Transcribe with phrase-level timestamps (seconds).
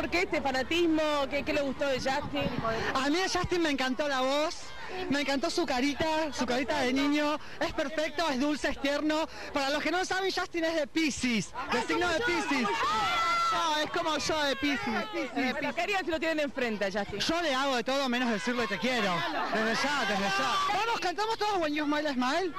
[0.00, 1.02] ¿Por qué este fanatismo?
[1.28, 2.48] ¿Qué, qué le gustó de Justin?
[2.94, 4.56] A mí de Justin me encantó la voz,
[5.10, 7.38] me encantó su carita, su carita de niño.
[7.60, 9.28] Es perfecto, es dulce, es tierno.
[9.52, 12.66] Para los que no saben, Justin es de Pisces, del signo de Pisces.
[13.52, 15.04] Yo, es como yo de Pisces.
[15.36, 17.20] Eh, pero ¿Qué harían si lo tienen enfrente a Justin?
[17.20, 19.14] Yo le hago de todo menos decirle te quiero.
[19.52, 20.78] Desde ya, desde ya.
[20.78, 22.54] Vamos, cantamos todos When You Smile, Smile.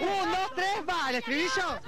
[0.00, 1.80] Un, dos, tres, va, el estribillo.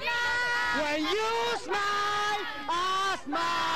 [0.81, 3.76] When you smile, I smile.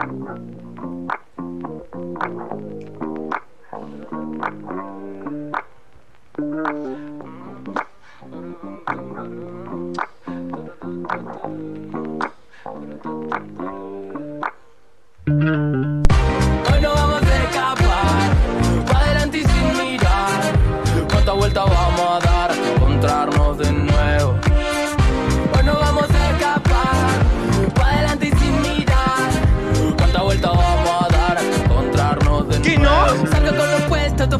[0.00, 0.30] Hoy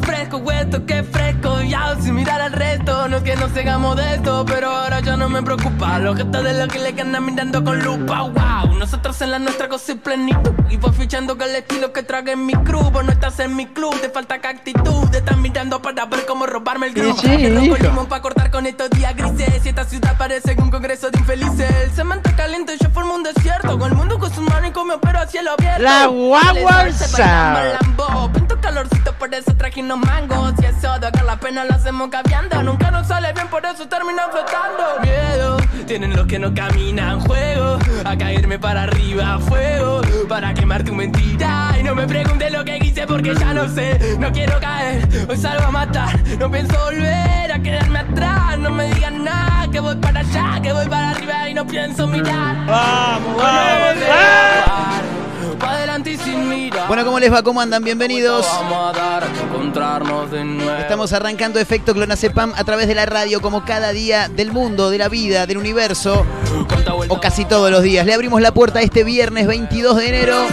[0.02, 1.19] fresco, huesto, que fresco.
[3.20, 5.98] No que nos sigamos de esto, pero ahora ya no me preocupa.
[5.98, 8.74] Los gestos de los que le andan mirando con lupa, wow.
[8.78, 10.52] Nosotros en la nuestra cosa y plenitud.
[10.70, 12.90] Y voy fichando con el estilo que trague en mi crew.
[12.90, 15.08] Vos no estás en mi club, te falta que actitud.
[15.10, 17.20] Te están mirando para ver cómo robarme el grupo.
[17.24, 19.64] el limón para cortar con estos días grises.
[19.64, 21.70] Y esta ciudad parece un congreso de infelices.
[21.84, 23.78] El cemento caliente, yo formo un desierto.
[23.78, 25.82] Con el mundo con sus manos y con mi pero a cielo abierto.
[25.82, 26.08] La
[27.80, 28.32] Lambo.
[28.32, 30.54] Pinto calorcito, por eso traje unos mangos.
[30.62, 32.62] Y eso de acá la pena lo hacemos cambiando.
[32.62, 34.84] Nunca nos sale bien, por eso termina flotando.
[35.02, 37.20] Miedo, tienen los que no caminan.
[37.20, 40.00] Juego a caerme para arriba, fuego.
[40.28, 41.74] Para quemar tu mentira.
[41.78, 44.16] Y no me preguntes lo que hice porque ya no sé.
[44.20, 46.20] No quiero caer, hoy salgo a matar.
[46.38, 48.58] No pienso volver a quedarme atrás.
[48.58, 52.06] No me digan nada, que voy para allá, que voy para arriba y no pienso
[52.06, 52.54] mirar.
[52.66, 54.69] Vamos, Vamos, vamos.
[56.88, 57.42] Bueno, ¿cómo les va?
[57.42, 57.84] ¿Cómo andan?
[57.84, 58.46] Bienvenidos.
[58.46, 60.78] Vamos a dar hasta encontrarnos de nuevo.
[60.80, 64.98] Estamos arrancando Efecto Clonacepam a través de la radio como cada día del mundo, de
[64.98, 66.24] la vida, del universo
[67.08, 68.06] o casi todos los días.
[68.06, 70.46] Le abrimos la puerta este viernes 22 de enero.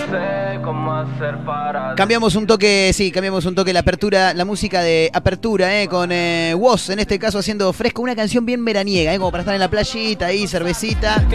[1.96, 6.12] Cambiamos un toque, sí, cambiamos un toque la apertura, la música de apertura, eh, con
[6.12, 9.54] eh, Woz, en este caso haciendo fresco, una canción bien veraniega, eh, como para estar
[9.54, 11.26] en la playita ahí, cervecita.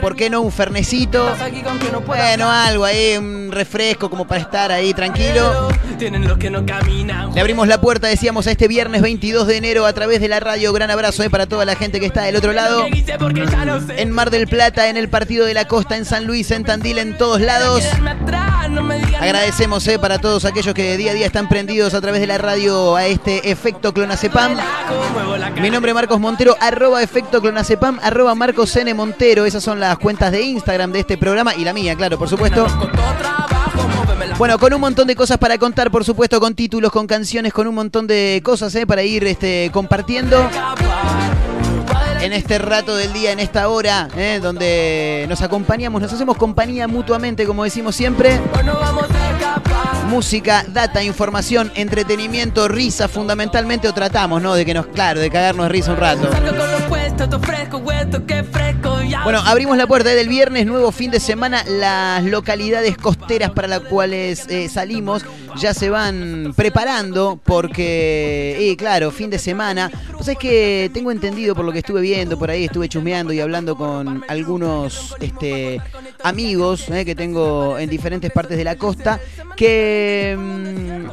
[0.00, 1.26] ¿Por qué no un fernecito?
[2.06, 5.68] Bueno, algo ahí, un refresco como para estar ahí tranquilo.
[7.34, 10.40] Le abrimos la puerta, decíamos, a este viernes 22 de enero a través de la
[10.40, 10.72] radio.
[10.72, 12.86] Gran abrazo eh, para toda la gente que está del otro lado.
[13.96, 16.98] En Mar del Plata, en el Partido de la Costa, en San Luis, en Tandil,
[16.98, 17.84] en todos lados.
[19.20, 22.38] Agradecemos eh, para todos aquellos que día a día están prendidos a través de la
[22.38, 24.16] radio a este efecto cara.
[25.60, 28.92] Mi nombre es Marcos Montero, arroba efecto clonacepam, arroba Marcos N.
[28.94, 29.44] Montero.
[29.44, 32.66] Esas son las cuentas de Instagram de este programa y la mía, claro, por supuesto.
[34.38, 37.66] Bueno, con un montón de cosas para contar, por supuesto, con títulos, con canciones, con
[37.66, 40.48] un montón de cosas eh, para ir este, compartiendo
[42.20, 46.88] en este rato del día, en esta hora, eh, donde nos acompañamos, nos hacemos compañía
[46.88, 48.40] mutuamente, como decimos siempre.
[50.06, 54.54] Música, data, información, entretenimiento, risa, fundamentalmente, o tratamos, ¿no?
[54.54, 56.28] De que nos, claro, de cagarnos risa un rato.
[59.24, 61.62] Bueno, abrimos la puerta del viernes, nuevo fin de semana.
[61.68, 65.24] Las localidades costeras para las cuales eh, salimos
[65.56, 69.90] ya se van preparando porque, eh, claro, fin de semana.
[70.12, 72.07] Pues es que tengo entendido por lo que estuve viendo
[72.38, 75.80] por ahí, estuve chusmeando y hablando con algunos este,
[76.22, 79.20] amigos eh, que tengo en diferentes partes de la costa,
[79.56, 81.08] que mm,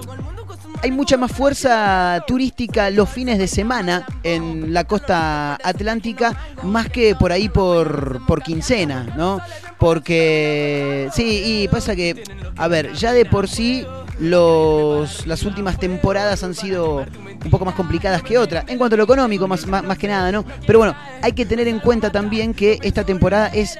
[0.82, 7.14] hay mucha más fuerza turística los fines de semana en la costa atlántica, más que
[7.16, 9.42] por ahí por, por quincena, ¿no?
[9.78, 12.24] Porque, sí, y pasa que,
[12.56, 13.86] a ver, ya de por sí
[14.20, 17.06] los, las últimas temporadas han sido
[17.44, 20.08] un poco más complicadas que otras, en cuanto a lo económico, más, más, más que
[20.08, 20.46] nada, ¿no?
[20.66, 23.78] Pero bueno, hay que tener en cuenta también que esta temporada es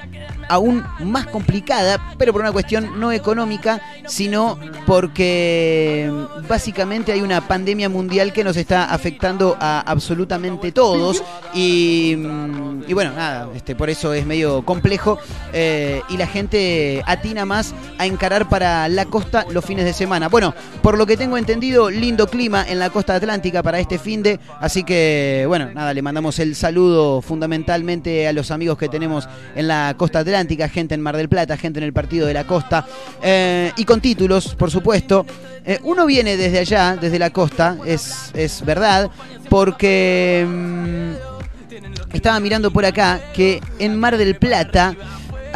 [0.48, 6.10] aún más complicada, pero por una cuestión no económica, sino porque
[6.48, 11.22] básicamente hay una pandemia mundial que nos está afectando a absolutamente todos
[11.54, 15.18] y, mm, y bueno, nada, este, por eso es medio complejo
[15.52, 20.25] eh, y la gente atina más a encarar para la costa los fines de semana.
[20.28, 24.22] Bueno, por lo que tengo entendido, lindo clima en la costa atlántica para este fin
[24.22, 29.28] de, así que bueno, nada, le mandamos el saludo fundamentalmente a los amigos que tenemos
[29.54, 32.44] en la costa atlántica, gente en Mar del Plata, gente en el partido de la
[32.44, 32.86] costa,
[33.22, 35.26] eh, y con títulos, por supuesto.
[35.64, 39.10] Eh, uno viene desde allá, desde la costa, es, es verdad,
[39.48, 44.94] porque mm, estaba mirando por acá que en Mar del Plata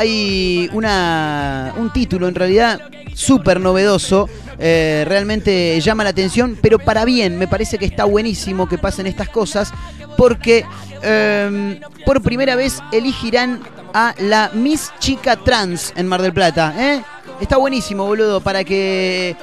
[0.00, 2.80] hay una, un título en realidad
[3.14, 4.28] súper novedoso.
[4.58, 9.06] eh, realmente llama la atención, pero para bien, me parece que está buenísimo que pasen
[9.06, 9.72] estas cosas,
[10.16, 10.64] porque
[11.02, 13.60] eh, por primera vez elegirán
[13.94, 16.74] a la Miss Chica Trans en Mar del Plata.
[16.78, 17.02] ¿eh?
[17.40, 19.34] Está buenísimo, boludo, para que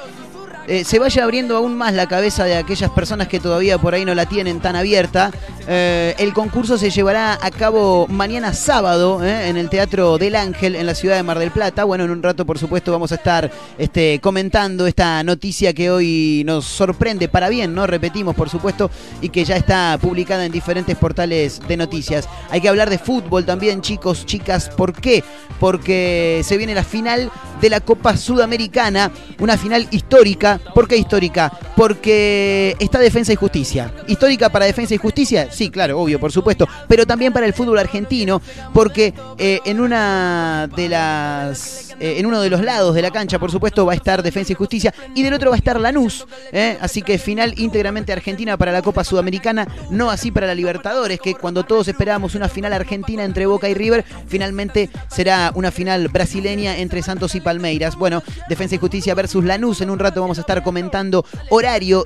[0.68, 4.04] eh, se vaya abriendo aún más la cabeza de aquellas personas que todavía por ahí
[4.04, 5.32] no la tienen tan abierta.
[5.70, 10.76] Eh, el concurso se llevará a cabo mañana sábado eh, en el Teatro del Ángel
[10.76, 11.86] en la ciudad de Mar del Plata.
[11.86, 16.44] Bueno, en un rato por supuesto vamos a estar este, comentando esta noticia que hoy
[16.46, 17.88] nos sorprende para bien, ¿no?
[17.88, 18.92] Repetimos por supuesto
[19.22, 22.28] y que ya está publicada en diferentes portales de noticias.
[22.50, 24.70] Hay que hablar de fútbol también, chicos, chicas.
[24.70, 25.24] ¿Por qué?
[25.60, 27.32] Porque se viene la final
[27.62, 30.57] de la Copa Sudamericana, una final histórica.
[30.74, 31.52] ¿Por qué histórica?
[31.78, 33.94] Porque está Defensa y Justicia.
[34.08, 35.50] ¿Histórica para Defensa y Justicia?
[35.52, 36.68] Sí, claro, obvio, por supuesto.
[36.88, 38.42] Pero también para el fútbol argentino,
[38.74, 41.92] porque eh, en una de las.
[42.00, 44.54] eh, en uno de los lados de la cancha, por supuesto, va a estar Defensa
[44.54, 44.92] y Justicia.
[45.14, 46.26] Y del otro va a estar Lanús.
[46.52, 46.78] ¿eh?
[46.82, 51.36] Así que final íntegramente argentina para la Copa Sudamericana, no así para la Libertadores, que
[51.36, 56.78] cuando todos esperábamos una final argentina entre Boca y River, finalmente será una final brasileña
[56.78, 57.96] entre Santos y Palmeiras.
[57.96, 59.82] Bueno, Defensa y Justicia versus Lanús.
[59.82, 61.24] En un rato vamos a estar comentando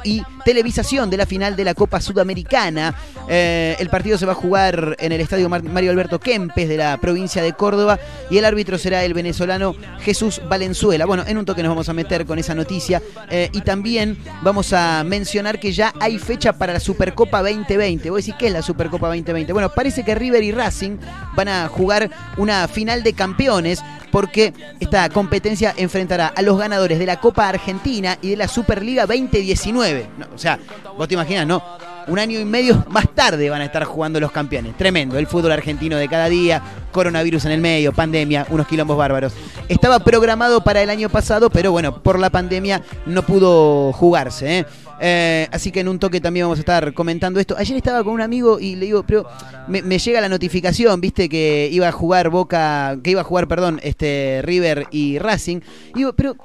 [0.03, 2.95] y televisación de la final de la Copa Sudamericana.
[3.29, 6.77] Eh, el partido se va a jugar en el estadio Mar- Mario Alberto Kempes de
[6.77, 7.99] la provincia de Córdoba
[8.31, 11.05] y el árbitro será el venezolano Jesús Valenzuela.
[11.05, 14.73] Bueno, en un toque nos vamos a meter con esa noticia eh, y también vamos
[14.73, 18.09] a mencionar que ya hay fecha para la Supercopa 2020.
[18.09, 19.53] Vos decís, ¿qué es la Supercopa 2020?
[19.53, 20.97] Bueno, parece que River y Racing
[21.35, 23.79] van a jugar una final de campeones
[24.11, 29.05] porque esta competencia enfrentará a los ganadores de la Copa Argentina y de la Superliga
[29.05, 30.09] 2019.
[30.17, 30.59] No, o sea,
[30.97, 31.63] vos te imaginas, ¿no?
[32.07, 34.75] Un año y medio más tarde van a estar jugando los campeones.
[34.75, 36.61] Tremendo, el fútbol argentino de cada día,
[36.91, 39.33] coronavirus en el medio, pandemia, unos quilombos bárbaros.
[39.69, 44.59] Estaba programado para el año pasado, pero bueno, por la pandemia no pudo jugarse.
[44.59, 44.65] ¿eh?
[45.03, 47.55] Eh, así que en un toque también vamos a estar comentando esto.
[47.57, 49.27] Ayer estaba con un amigo y le digo, pero
[49.67, 53.47] me, me llega la notificación, viste, que iba a jugar Boca, que iba a jugar,
[53.47, 55.61] perdón, este River y Racing.
[55.95, 56.35] Y digo, pero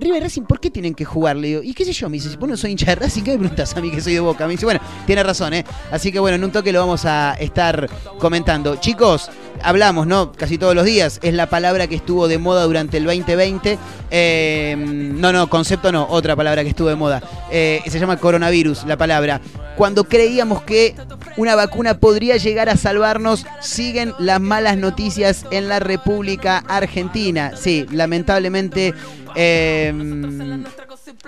[0.00, 1.36] River Racing, ¿por qué tienen que jugar?
[1.36, 3.22] Le digo, y qué sé yo, me dice, si vos no soy hincha de Racing,
[3.22, 4.46] ¿qué me preguntas a mí que soy de Boca?
[4.46, 5.64] Me dice, bueno, tiene razón, ¿eh?
[5.90, 7.88] Así que bueno, en un toque lo vamos a estar
[8.18, 8.76] comentando.
[8.76, 9.30] Chicos,
[9.62, 10.32] hablamos, ¿no?
[10.32, 13.78] Casi todos los días, es la palabra que estuvo de moda durante el 2020.
[14.10, 17.22] Eh, no, no, concepto no, otra palabra que estuvo de moda.
[17.50, 19.40] Eh, se llama coronavirus, la palabra.
[19.76, 20.94] Cuando creíamos que
[21.36, 27.52] una vacuna podría llegar a salvarnos, siguen las malas noticias en la República Argentina.
[27.56, 28.94] Sí, lamentablemente
[29.36, 29.92] eh,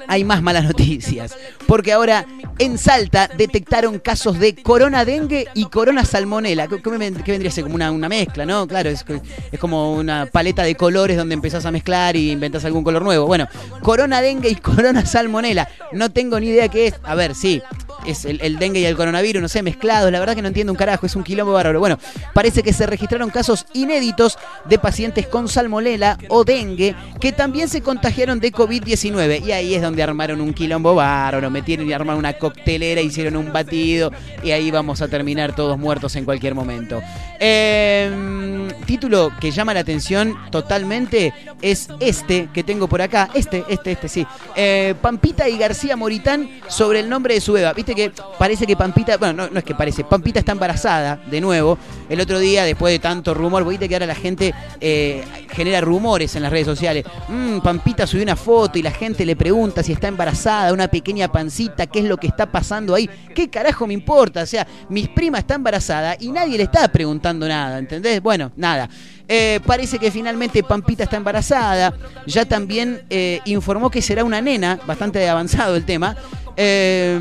[0.06, 1.36] hay más malas noticias.
[1.66, 2.26] Porque ahora
[2.58, 6.66] en Salta detectaron casos de corona dengue y corona salmonela.
[6.66, 7.64] ¿Qué, qué ven- qué vendría a ser?
[7.64, 8.66] Como una, una mezcla, ¿no?
[8.66, 9.04] Claro, es,
[9.52, 13.26] es como una paleta de colores donde empezás a mezclar y inventás algún color nuevo.
[13.26, 13.46] Bueno,
[13.82, 15.68] corona dengue y corona salmonela.
[15.92, 16.94] No tengo ni idea qué es.
[17.02, 17.62] A ver, sí.
[18.06, 20.10] Es el, el dengue y el coronavirus, no sé, mezclados.
[20.10, 21.78] La verdad que no entiendo un carajo, es un quilombo bárbaro.
[21.80, 21.98] Bueno,
[22.32, 27.82] parece que se registraron casos inéditos de pacientes con salmonela o dengue que también se
[27.82, 29.44] contagiaron de COVID-19.
[29.44, 33.52] Y ahí es donde armaron un quilombo bárbaro, metieron y armaron una coctelera, hicieron un
[33.52, 34.12] batido
[34.42, 37.00] y ahí vamos a terminar todos muertos en cualquier momento.
[37.40, 43.30] Eh, título que llama la atención totalmente es este que tengo por acá.
[43.34, 44.26] Este, este, este, sí.
[44.56, 47.72] Eh, Pampita y García Moritán sobre el nombre de su beba.
[47.72, 51.40] Viste que parece que Pampita, bueno, no, no es que parece, Pampita está embarazada de
[51.40, 51.78] nuevo.
[52.08, 56.34] El otro día, después de tanto rumor, viste que ahora la gente eh, genera rumores
[56.36, 57.04] en las redes sociales.
[57.28, 61.30] Mm, Pampita subió una foto y la gente le pregunta si está embarazada, una pequeña
[61.30, 63.08] pancita, qué es lo que está pasando ahí.
[63.34, 64.42] ¿Qué carajo me importa?
[64.42, 68.22] O sea, mis prima está embarazada y nadie le está preguntando nada, ¿entendés?
[68.22, 68.88] Bueno, nada.
[69.26, 71.94] Eh, parece que finalmente Pampita está embarazada.
[72.26, 76.16] Ya también eh, informó que será una nena, bastante avanzado el tema.
[76.56, 77.18] Eh,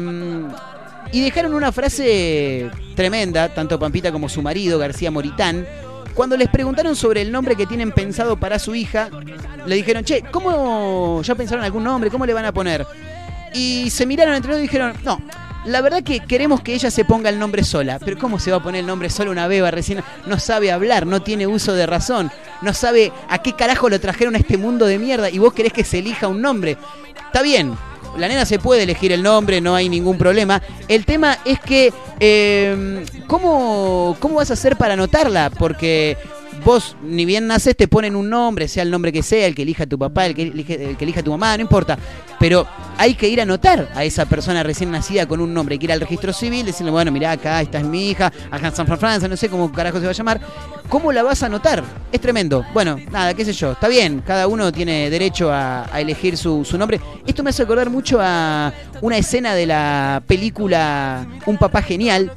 [1.11, 5.65] y dejaron una frase tremenda, tanto Pampita como su marido, García Moritán.
[6.17, 9.11] Cuando les preguntaron sobre el nombre que tienen pensado para su hija,
[9.67, 12.09] le dijeron, che, ¿cómo ya pensaron algún nombre?
[12.09, 12.87] ¿Cómo le van a poner?
[13.53, 15.21] Y se miraron entre ellos y dijeron, no,
[15.65, 17.99] la verdad que queremos que ella se ponga el nombre sola.
[17.99, 20.03] Pero ¿cómo se va a poner el nombre sola una beba recién?
[20.25, 22.31] No sabe hablar, no tiene uso de razón,
[22.63, 25.71] no sabe a qué carajo lo trajeron a este mundo de mierda y vos querés
[25.71, 26.79] que se elija un nombre.
[27.27, 27.77] Está bien,
[28.17, 30.61] la nena se puede elegir el nombre, no hay ningún problema.
[30.87, 35.49] El tema es que, eh, ¿cómo, ¿cómo vas a hacer para anotarla?
[35.49, 36.17] Porque
[36.67, 39.61] vos ni bien naces te ponen un nombre, sea el nombre que sea, el que
[39.61, 41.97] elija tu papá, el que, el que elija tu mamá, no importa.
[42.41, 45.79] Pero hay que ir a anotar a esa persona recién nacida con un nombre, hay
[45.79, 48.75] que ir al registro civil, decirle, bueno, mirá, acá, esta es mi hija, acá en
[48.75, 50.41] San Francisco, no sé cómo carajo se va a llamar.
[50.89, 51.83] ¿Cómo la vas a anotar?
[52.11, 52.65] Es tremendo.
[52.73, 56.77] Bueno, nada, qué sé yo, está bien, cada uno tiene derecho a, elegir su, su
[56.77, 56.99] nombre.
[57.25, 62.31] Esto me hace acordar mucho a una escena de la película Un papá genial,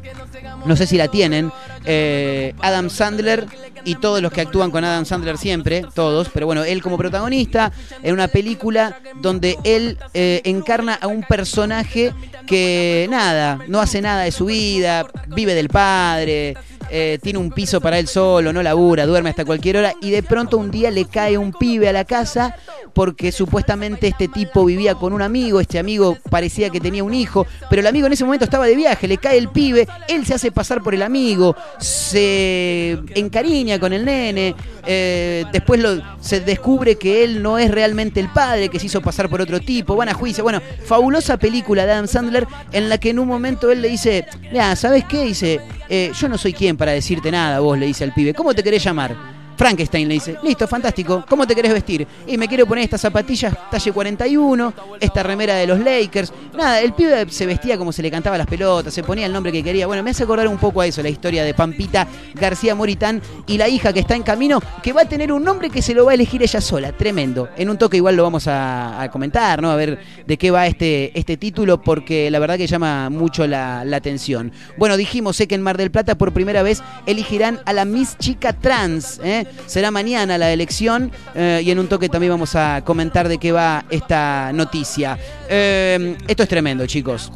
[0.67, 1.51] no sé si la tienen,
[1.85, 3.47] eh, Adam Sandler
[3.85, 7.73] y todos los que actúan con Adam Sandler siempre, todos, pero bueno, él como protagonista
[8.03, 12.13] en una película donde él eh, encarna a un personaje
[12.47, 16.57] que nada, no hace nada de su vida, vive del padre,
[16.91, 20.23] eh, tiene un piso para él solo, no labura, duerme hasta cualquier hora y de
[20.23, 22.57] pronto un día le cae un pibe a la casa
[22.93, 27.47] porque supuestamente este tipo vivía con un amigo, este amigo parecía que tenía un hijo,
[27.69, 30.35] pero el amigo en ese momento estaba de viaje, le cae el pibe, él se
[30.35, 34.55] hace pasar por el amigo, se encariña con el nene,
[34.87, 35.81] eh, después
[36.21, 39.61] se descubre que él no es realmente el padre, que se hizo pasar por otro
[39.61, 43.29] tipo, van a juicio, bueno, fabulosa película de Adam Sandler en la que en un
[43.29, 45.25] momento él le dice, mira, ¿sabes qué?
[45.25, 48.55] Dice, eh, yo no soy quien para decirte nada, vos le dice al pibe, ¿cómo
[48.55, 49.40] te querés llamar?
[49.61, 52.07] Frankenstein le dice, listo, fantástico, ¿cómo te querés vestir?
[52.27, 56.33] Y me quiero poner estas zapatillas talle 41, esta remera de los Lakers.
[56.57, 59.53] Nada, el pibe se vestía como se le cantaba las pelotas, se ponía el nombre
[59.53, 59.87] que quería.
[59.87, 63.59] Bueno, me hace acordar un poco a eso, la historia de Pampita García Moritán y
[63.59, 66.07] la hija que está en camino, que va a tener un nombre que se lo
[66.07, 67.51] va a elegir ella sola, tremendo.
[67.59, 69.71] En un toque igual lo vamos a, comentar, ¿no?
[69.71, 73.81] A ver de qué va este, este título, porque la verdad que llama mucho la,
[73.95, 74.53] atención.
[74.79, 78.17] Bueno, dijimos, sé que en Mar del Plata por primera vez elegirán a la Miss
[78.17, 79.47] Chica Trans, ¿eh?
[79.67, 83.53] Será mañana la elección eh, y en un toque también vamos a comentar de qué
[83.53, 85.19] va esta noticia.
[85.49, 87.33] Eh, esto es tremendo, chicos.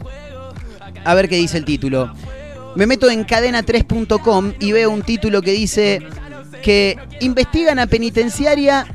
[1.05, 2.13] A ver qué dice el título.
[2.77, 6.01] Me meto en cadena3.com y veo un título que dice
[6.63, 8.87] que investigan a penitenciaria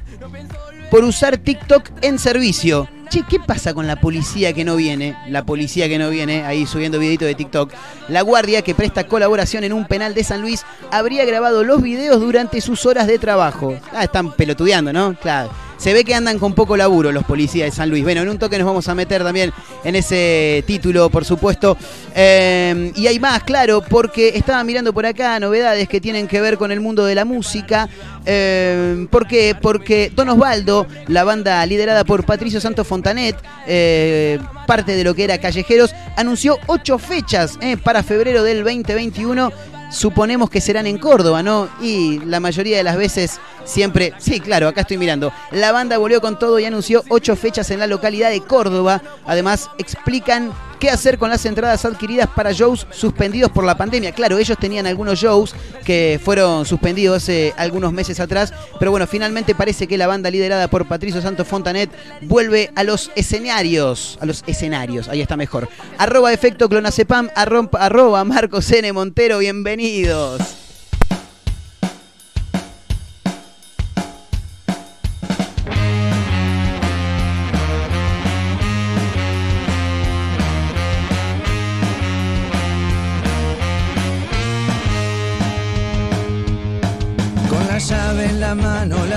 [0.92, 2.90] por usar TikTok en servicio.
[3.10, 5.18] Che, ¿qué pasa con la policía que no viene?
[5.28, 7.74] La policía que no viene, ahí subiendo videitos de TikTok.
[8.08, 12.20] La guardia que presta colaboración en un penal de San Luis habría grabado los videos
[12.20, 13.76] durante sus horas de trabajo.
[13.94, 15.16] Ah, están pelotudeando, ¿no?
[15.16, 15.50] Claro.
[15.80, 18.04] Se ve que andan con poco laburo los policías de San Luis.
[18.04, 19.54] Bueno, en un toque nos vamos a meter también
[19.86, 21.78] en ese título, por supuesto.
[22.14, 26.58] Eh, y hay más, claro, porque estaba mirando por acá novedades que tienen que ver
[26.58, 27.88] con el mundo de la música.
[28.26, 29.56] Eh, ¿Por qué?
[29.60, 35.24] Porque Don Osvaldo, la banda liderada por Patricio Santos Fontanet, eh, parte de lo que
[35.24, 41.70] era Callejeros, anunció ocho fechas para febrero del 2021 suponemos que serán en Córdoba, ¿no?
[41.82, 45.32] Y la mayoría de las veces siempre, sí, claro, acá estoy mirando.
[45.52, 49.02] La banda volvió con todo y anunció ocho fechas en la localidad de Córdoba.
[49.26, 54.12] Además, explican qué hacer con las entradas adquiridas para shows suspendidos por la pandemia.
[54.14, 55.54] Claro, ellos tenían algunos shows
[55.86, 60.68] que fueron suspendidos hace algunos meses atrás, pero bueno, finalmente parece que la banda liderada
[60.68, 61.90] por Patricio Santos Fontanet
[62.22, 65.70] vuelve a los escenarios, a los escenarios, ahí está mejor.
[65.98, 68.92] Arroba efecto clonacepam, arroba Marcos N.
[68.94, 70.59] Montero, bienvenidos.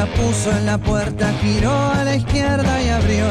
[0.07, 3.27] Puso en la puerta, giró a la izquierda y abrió.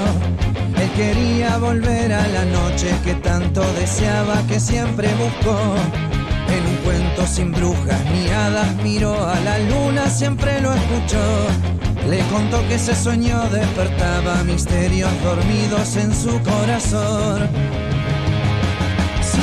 [0.79, 5.57] Él quería volver a la noche que tanto deseaba, que siempre buscó.
[6.49, 11.47] En un cuento sin brujas ni hadas miró a la luna, siempre lo escuchó.
[12.09, 17.47] Le contó que ese sueño despertaba misterios dormidos en su corazón.
[19.21, 19.41] Si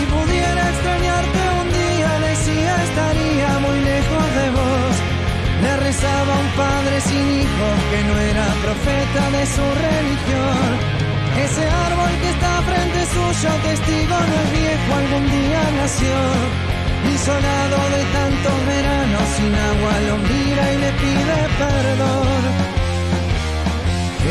[6.00, 10.70] Un padre sin hijos que no era profeta de su religión.
[11.42, 16.16] Ese árbol que está frente suyo, testigo no es viejo, algún día nació.
[17.14, 22.68] Isolado de tantos veranos, sin agua lo mira y le pide perdón.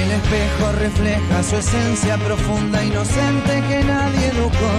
[0.01, 4.77] El espejo refleja su esencia profunda, inocente que nadie educó.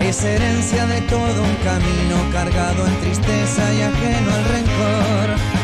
[0.00, 5.57] Es herencia de todo un camino cargado en tristeza y ajeno al rencor.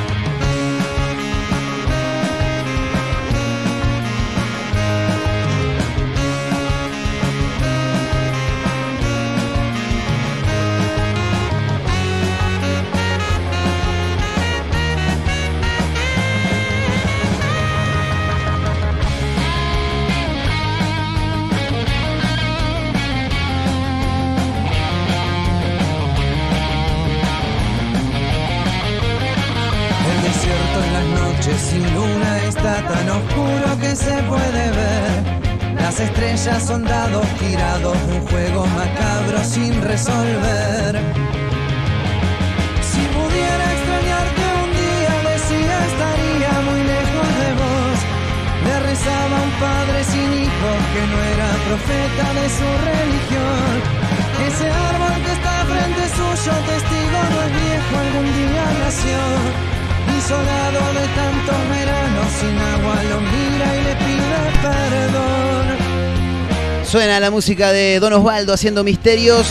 [66.94, 69.48] Suena la música de Don Osvaldo haciendo misterios.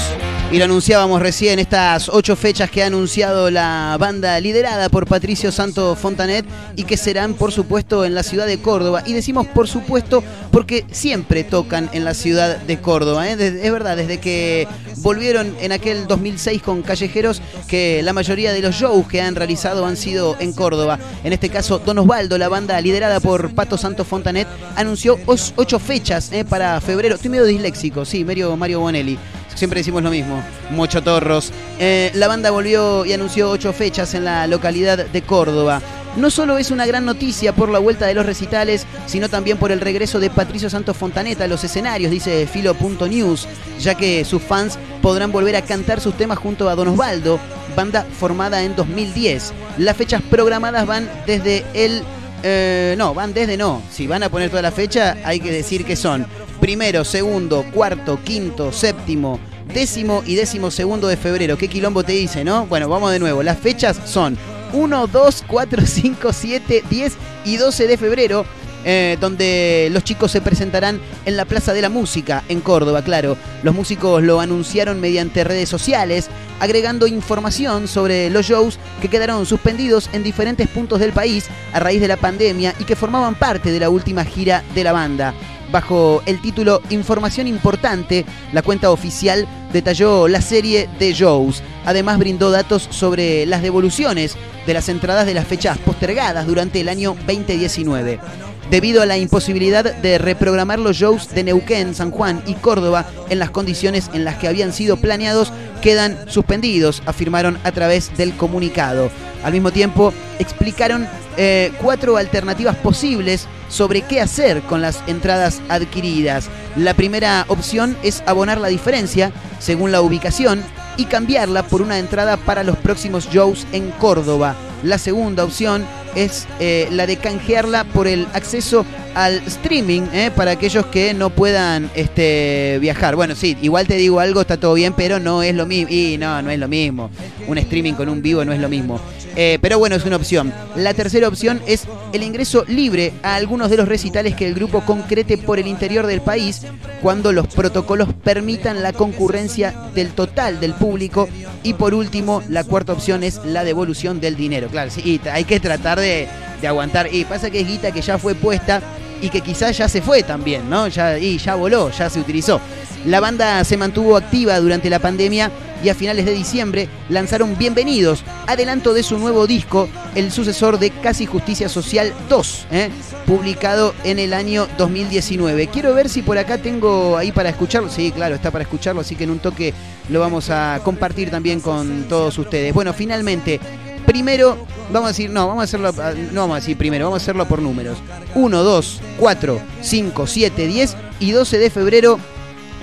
[0.53, 5.51] Y lo anunciábamos recién, estas ocho fechas que ha anunciado la banda liderada por Patricio
[5.51, 6.45] Santo Fontanet
[6.75, 9.01] y que serán, por supuesto, en la ciudad de Córdoba.
[9.03, 13.27] Y decimos, por supuesto, porque siempre tocan en la ciudad de Córdoba.
[13.27, 13.33] ¿eh?
[13.63, 14.67] Es verdad, desde que
[14.98, 19.88] volvieron en aquel 2006 con Callejeros, que la mayoría de los shows que han realizado
[19.88, 21.00] han sido en Córdoba.
[21.24, 26.31] En este caso, Don Osvaldo, la banda liderada por Pato Santo Fontanet, anunció ocho fechas
[26.31, 26.45] ¿eh?
[26.45, 27.15] para febrero.
[27.15, 29.17] Estoy medio disléxico, sí, Mario, Mario Bonelli.
[29.55, 31.51] Siempre decimos lo mismo, mochotorros.
[31.79, 35.81] Eh, la banda volvió y anunció ocho fechas en la localidad de Córdoba.
[36.15, 39.72] No solo es una gran noticia por la vuelta de los recitales, sino también por
[39.72, 43.48] el regreso de Patricio Santos Fontaneta a los escenarios, dice Filo.news,
[43.79, 47.39] ya que sus fans podrán volver a cantar sus temas junto a Don Osvaldo,
[47.75, 49.53] banda formada en 2010.
[49.79, 52.03] Las fechas programadas van desde el...
[52.43, 53.81] Eh, no, van desde no.
[53.89, 56.27] Si van a poner toda la fecha, hay que decir que son
[56.63, 59.38] primero, segundo, cuarto, quinto, séptimo,
[59.74, 61.58] décimo y décimo segundo de febrero.
[61.58, 62.67] ¿Qué quilombo te dice, no?
[62.67, 63.43] Bueno, vamos de nuevo.
[63.43, 64.38] Las fechas son
[64.72, 68.46] 1, 2, 4, 5, 7, 10 y 12 de febrero.
[68.86, 73.38] Eh, donde los chicos se presentarán en la Plaza de la Música, en Córdoba, claro.
[73.62, 76.29] Los músicos lo anunciaron mediante redes sociales,
[76.60, 82.01] agregando información sobre los shows que quedaron suspendidos en diferentes puntos del país a raíz
[82.01, 85.34] de la pandemia y que formaban parte de la última gira de la banda.
[85.74, 91.63] Bajo el título Información Importante, la cuenta oficial detalló la serie de shows.
[91.84, 96.90] Además brindó datos sobre las devoluciones de las entradas de las fechas postergadas durante el
[96.90, 98.20] año 2019.
[98.69, 103.39] Debido a la imposibilidad de reprogramar los shows de Neuquén, San Juan y Córdoba en
[103.39, 109.11] las condiciones en las que habían sido planeados, quedan suspendidos, afirmaron a través del comunicado.
[109.43, 116.49] Al mismo tiempo, explicaron eh, cuatro alternativas posibles sobre qué hacer con las entradas adquiridas.
[116.77, 120.63] La primera opción es abonar la diferencia según la ubicación
[120.95, 124.55] y cambiarla por una entrada para los próximos shows en Córdoba.
[124.83, 130.51] La segunda opción es eh, la de canjearla por el acceso al streaming eh, para
[130.51, 133.15] aquellos que no puedan este, viajar.
[133.15, 135.89] Bueno, sí, igual te digo algo, está todo bien, pero no es lo mismo.
[135.89, 137.09] Y no, no es lo mismo.
[137.48, 139.00] Un streaming con un vivo no es lo mismo.
[139.35, 140.53] Eh, pero bueno, es una opción.
[140.75, 144.81] La tercera opción es el ingreso libre a algunos de los recitales que el grupo
[144.81, 146.61] concrete por el interior del país
[147.01, 151.27] cuando los protocolos permitan la concurrencia del total del público.
[151.63, 154.69] Y por último, la cuarta opción es la devolución del dinero.
[154.74, 156.27] Claro, sí, hay que tratar de,
[156.59, 157.07] de aguantar.
[157.14, 158.81] Y pasa que es guita que ya fue puesta
[159.22, 160.88] y que quizás ya se fue también, ¿no?
[160.88, 162.59] Ya, y ya voló, ya se utilizó.
[163.05, 165.51] La banda se mantuvo activa durante la pandemia
[165.83, 170.90] y a finales de diciembre lanzaron Bienvenidos, adelanto de su nuevo disco, el sucesor de
[170.90, 172.90] Casi Justicia Social 2, ¿eh?
[173.27, 175.68] publicado en el año 2019.
[175.68, 177.90] Quiero ver si por acá tengo ahí para escucharlo.
[177.90, 179.72] Sí, claro, está para escucharlo, así que en un toque
[180.09, 182.74] lo vamos a compartir también con todos ustedes.
[182.74, 183.59] Bueno, finalmente,
[184.03, 184.57] primero,
[184.92, 185.92] vamos a decir, no, vamos a hacerlo,
[186.31, 187.98] no vamos a decir primero, vamos a hacerlo por números.
[188.35, 192.20] 1, 2, 4, 5, 7, 10 y 12 de febrero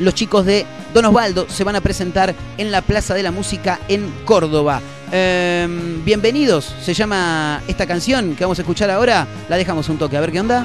[0.00, 3.78] los chicos de Don Osvaldo se van a presentar en la Plaza de la Música
[3.88, 4.80] en Córdoba.
[5.12, 9.26] Em, bienvenidos, se llama esta canción que vamos a escuchar ahora.
[9.48, 10.64] La dejamos un toque, a ver qué onda.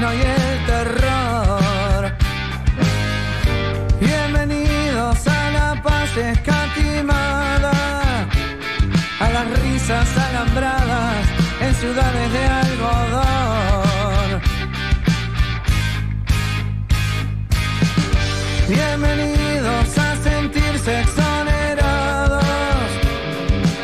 [0.00, 2.12] Y el terror.
[3.98, 7.72] Bienvenidos a la paz escatimada,
[9.18, 11.26] a las risas alambradas
[11.60, 14.40] en ciudades de algodón.
[18.68, 22.44] Bienvenidos a sentirse exonerados,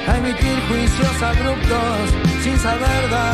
[0.07, 1.99] a emitir juicios abruptos
[2.45, 3.34] sin saber dar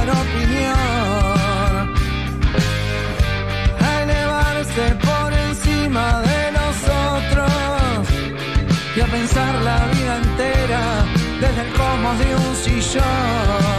[12.18, 13.69] desde el cómodo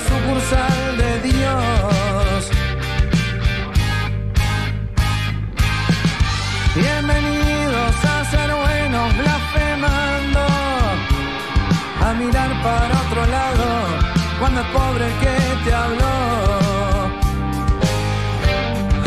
[0.00, 2.50] sucursal de Dios
[6.74, 10.46] Bienvenidos a ser buenos blasfemando,
[12.06, 13.66] a mirar para otro lado
[14.38, 16.16] cuando es pobre el que te habló,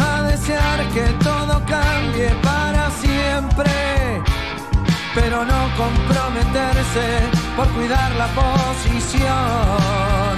[0.06, 4.22] a desear que todo cambie para siempre,
[5.16, 7.06] pero no comprometerse
[7.56, 10.31] por cuidar la posición.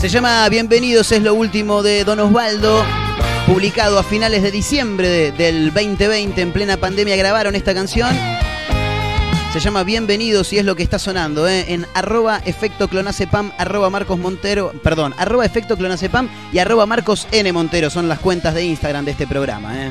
[0.00, 2.84] Se llama Bienvenidos, es lo último de Don Osvaldo.
[3.46, 8.10] Publicado a finales de diciembre de- del 2020, en plena pandemia, grabaron esta canción.
[9.52, 11.64] Se llama Bienvenidos y es lo que está sonando ¿eh?
[11.72, 17.50] en arroba efecto clonacepam, arroba Marcos Montero, perdón, arroba efecto clonacepam y arroba Marcos N
[17.52, 19.72] Montero son las cuentas de Instagram de este programa.
[19.74, 19.90] ¿eh?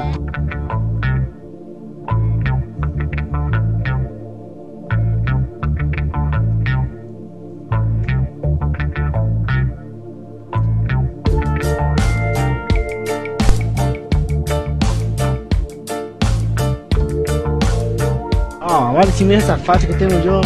[18.98, 20.42] Vale, si mira esa fase que tengo yo.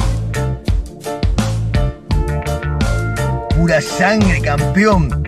[3.55, 5.23] Pura sangre, campeón.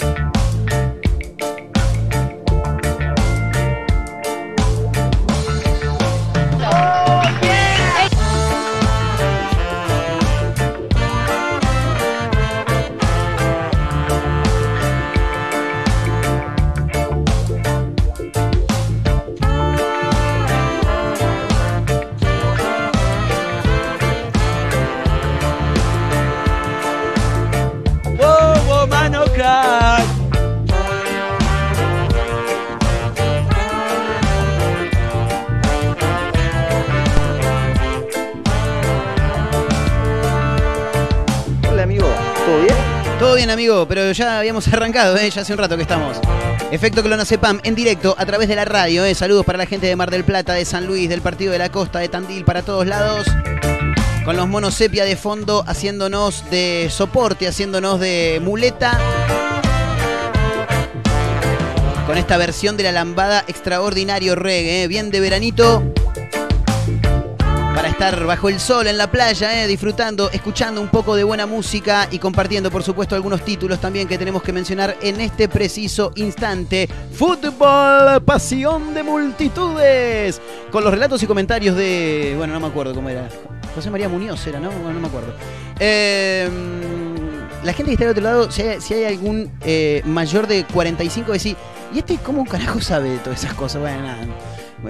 [43.53, 45.29] Amigo, pero ya habíamos arrancado, ¿eh?
[45.29, 46.19] ya hace un rato que estamos.
[46.71, 49.05] Efecto Clonacepam en directo a través de la radio.
[49.05, 49.15] ¿eh?
[49.15, 51.69] Saludos para la gente de Mar del Plata, de San Luis, del Partido de la
[51.69, 53.27] Costa, de Tandil, para todos lados.
[54.25, 58.99] Con los monos sepia de fondo haciéndonos de soporte, haciéndonos de muleta.
[62.07, 64.87] Con esta versión de la lambada extraordinario reggae, ¿eh?
[64.87, 65.92] bien de veranito.
[67.93, 69.67] Estar bajo el sol en la playa, ¿eh?
[69.67, 74.17] disfrutando, escuchando un poco de buena música y compartiendo, por supuesto, algunos títulos también que
[74.17, 76.89] tenemos que mencionar en este preciso instante.
[77.13, 80.41] Fútbol, pasión de multitudes.
[80.71, 82.33] Con los relatos y comentarios de.
[82.35, 83.29] Bueno, no me acuerdo cómo era.
[83.75, 84.71] José María Muñoz era, ¿no?
[84.71, 85.31] Bueno, no me acuerdo.
[85.79, 86.49] Eh,
[87.63, 91.55] la gente que está del otro lado, si hay, algún eh, mayor de 45, decir,
[91.93, 93.81] ¿y este cómo carajo sabe de todas esas cosas?
[93.81, 94.27] Bueno, nada.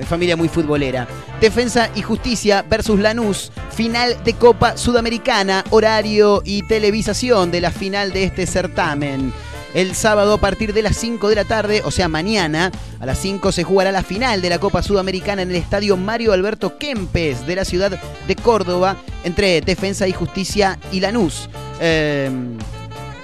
[0.08, 1.08] Familia muy futbolera.
[1.40, 3.52] Defensa y Justicia versus Lanús.
[3.72, 5.64] Final de Copa Sudamericana.
[5.70, 9.32] Horario y televisación de la final de este certamen.
[9.74, 13.18] El sábado a partir de las 5 de la tarde, o sea mañana, a las
[13.20, 17.48] 5 se jugará la final de la Copa Sudamericana en el estadio Mario Alberto Kempes
[17.48, 21.50] de la ciudad de Córdoba entre Defensa y Justicia y Lanús.
[21.86, 22.32] Eh,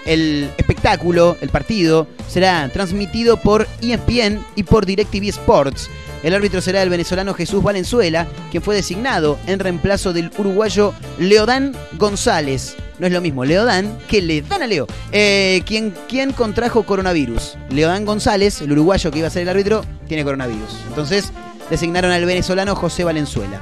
[0.05, 5.89] el espectáculo, el partido, será transmitido por ESPN y por DirecTV Sports.
[6.23, 11.75] El árbitro será el venezolano Jesús Valenzuela, quien fue designado en reemplazo del uruguayo Leodán
[11.93, 12.75] González.
[12.97, 14.87] No es lo mismo Leodán que le dan a Leo.
[15.13, 15.93] Eh, quien
[16.33, 17.57] contrajo coronavirus.
[17.69, 20.75] Leodán González, el uruguayo que iba a ser el árbitro, tiene coronavirus.
[20.89, 21.31] Entonces
[21.69, 23.61] designaron al venezolano José Valenzuela.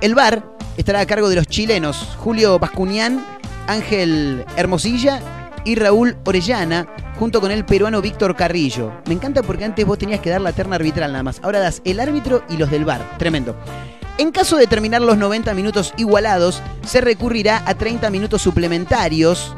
[0.00, 0.42] El VAR
[0.78, 3.22] estará a cargo de los chilenos Julio Bascunián,
[3.70, 5.20] Ángel Hermosilla
[5.64, 8.92] y Raúl Orellana, junto con el peruano Víctor Carrillo.
[9.06, 11.40] Me encanta porque antes vos tenías que dar la terna arbitral nada más.
[11.42, 13.18] Ahora das el árbitro y los del VAR.
[13.18, 13.54] Tremendo.
[14.18, 19.54] En caso de terminar los 90 minutos igualados, se recurrirá a 30 minutos suplementarios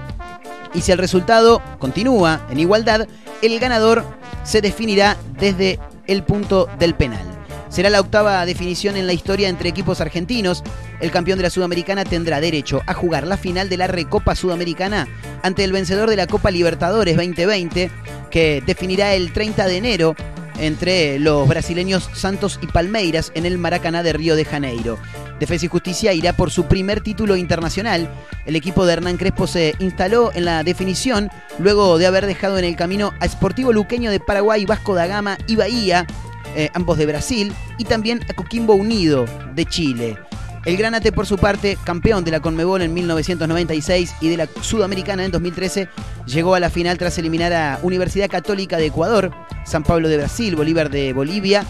[0.75, 3.07] y si el resultado continúa en igualdad,
[3.40, 4.05] el ganador
[4.44, 7.41] se definirá desde el punto del penal.
[7.72, 10.62] Será la octava definición en la historia entre equipos argentinos.
[11.00, 15.08] El campeón de la Sudamericana tendrá derecho a jugar la final de la Recopa Sudamericana
[15.42, 17.90] ante el vencedor de la Copa Libertadores 2020,
[18.30, 20.14] que definirá el 30 de enero
[20.58, 24.98] entre los brasileños Santos y Palmeiras en el Maracaná de Río de Janeiro.
[25.40, 28.06] Defensa y Justicia irá por su primer título internacional.
[28.44, 32.66] El equipo de Hernán Crespo se instaló en la definición luego de haber dejado en
[32.66, 36.06] el camino a Sportivo Luqueño de Paraguay, Vasco da Gama y Bahía,
[36.54, 40.16] eh, ambos de Brasil, y también a Coquimbo Unido de Chile.
[40.64, 45.24] El Granate, por su parte, campeón de la Conmebol en 1996 y de la Sudamericana
[45.24, 45.88] en 2013,
[46.26, 49.32] llegó a la final tras eliminar a Universidad Católica de Ecuador,
[49.64, 51.64] San Pablo de Brasil, Bolívar de Bolivia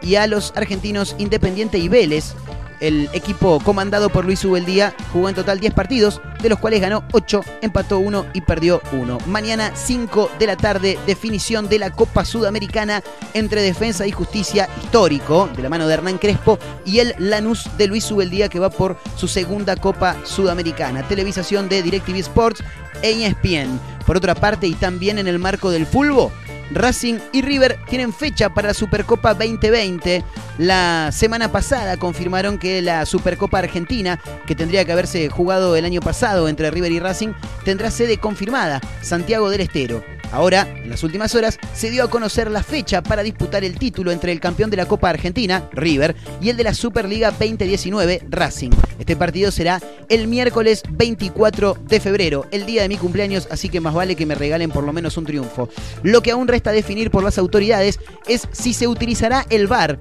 [0.00, 2.34] y a los argentinos Independiente y Vélez.
[2.82, 7.04] El equipo comandado por Luis Ubeldía jugó en total 10 partidos, de los cuales ganó
[7.12, 9.18] 8, empató 1 y perdió 1.
[9.28, 15.48] Mañana 5 de la tarde, definición de la Copa Sudamericana entre Defensa y Justicia histórico,
[15.54, 18.96] de la mano de Hernán Crespo, y el Lanús de Luis Ubeldía que va por
[19.16, 21.06] su segunda Copa Sudamericana.
[21.06, 22.64] Televisación de DirecTV Sports
[23.00, 23.78] e ESPN.
[24.04, 26.32] Por otra parte, y también en el marco del fútbol,
[26.70, 30.24] Racing y River tienen fecha para la Supercopa 2020.
[30.58, 36.00] La semana pasada confirmaron que la Supercopa Argentina, que tendría que haberse jugado el año
[36.00, 37.32] pasado entre River y Racing,
[37.64, 40.02] tendrá sede confirmada, Santiago del Estero.
[40.32, 44.10] Ahora, en las últimas horas, se dio a conocer la fecha para disputar el título
[44.10, 48.70] entre el campeón de la Copa Argentina, River, y el de la Superliga 2019, Racing.
[48.98, 53.80] Este partido será el miércoles 24 de febrero, el día de mi cumpleaños, así que
[53.80, 55.68] más vale que me regalen por lo menos un triunfo.
[56.02, 59.98] Lo que aún resta definir por las autoridades es si se utilizará el VAR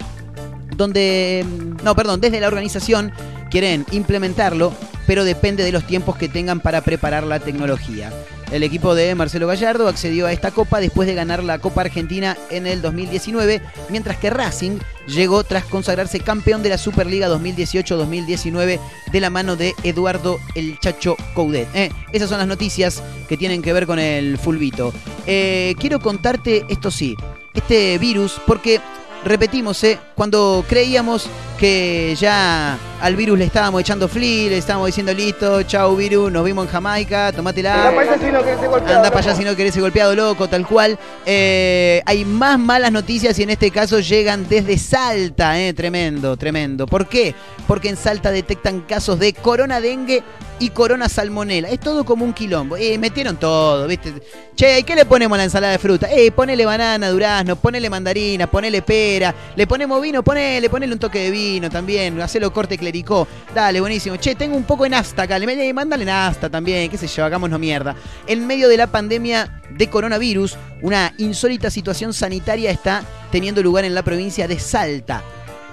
[0.78, 1.46] donde,
[1.84, 3.12] no, perdón, desde la organización
[3.52, 4.74] quieren implementarlo,
[5.06, 8.12] pero depende de los tiempos que tengan para preparar la tecnología.
[8.52, 12.38] El equipo de Marcelo Gallardo accedió a esta copa después de ganar la Copa Argentina
[12.50, 18.80] en el 2019, mientras que Racing llegó tras consagrarse campeón de la Superliga 2018-2019
[19.12, 21.70] de la mano de Eduardo El Chacho Coudet.
[21.74, 24.94] Eh, esas son las noticias que tienen que ver con el fulbito.
[25.26, 27.16] Eh, quiero contarte, esto sí,
[27.54, 28.82] este virus, porque
[29.24, 31.28] repetimos, eh, cuando creíamos
[31.60, 36.46] que ya al virus le estábamos echando fli, le estábamos diciendo listo, chau virus, nos
[36.46, 37.88] vimos en Jamaica, tomátela.
[37.88, 38.98] Anda para allá si no querés ser golpeado.
[38.98, 41.00] Anda para allá si no querés ser golpeado, loco, tal cual.
[41.26, 46.86] Eh, hay más malas noticias y en este caso llegan desde Salta, eh, tremendo, tremendo.
[46.86, 47.34] ¿Por qué?
[47.66, 50.24] Porque en Salta detectan casos de corona dengue
[50.62, 51.70] y corona salmonela.
[51.70, 52.78] Es todo como un quilombo.
[52.78, 54.14] Eh, metieron todo, ¿viste?
[54.56, 56.08] Che, ¿y qué le ponemos a la ensalada de fruta?
[56.12, 61.20] Eh, ponele banana, durazno, ponele mandarina, ponele pera, le ponemos vino, ponele, ponele un toque
[61.20, 63.28] de vino también, hacelo corte clericó.
[63.56, 64.18] Dale, buenísimo.
[64.18, 67.60] Che, tengo un poco de nafta acá, le mándale nafta también, qué sé yo, hagámonos
[67.60, 67.96] mierda.
[68.28, 73.96] En medio de la pandemia de coronavirus, una insólita situación sanitaria está teniendo lugar en
[73.96, 75.24] la provincia de Salta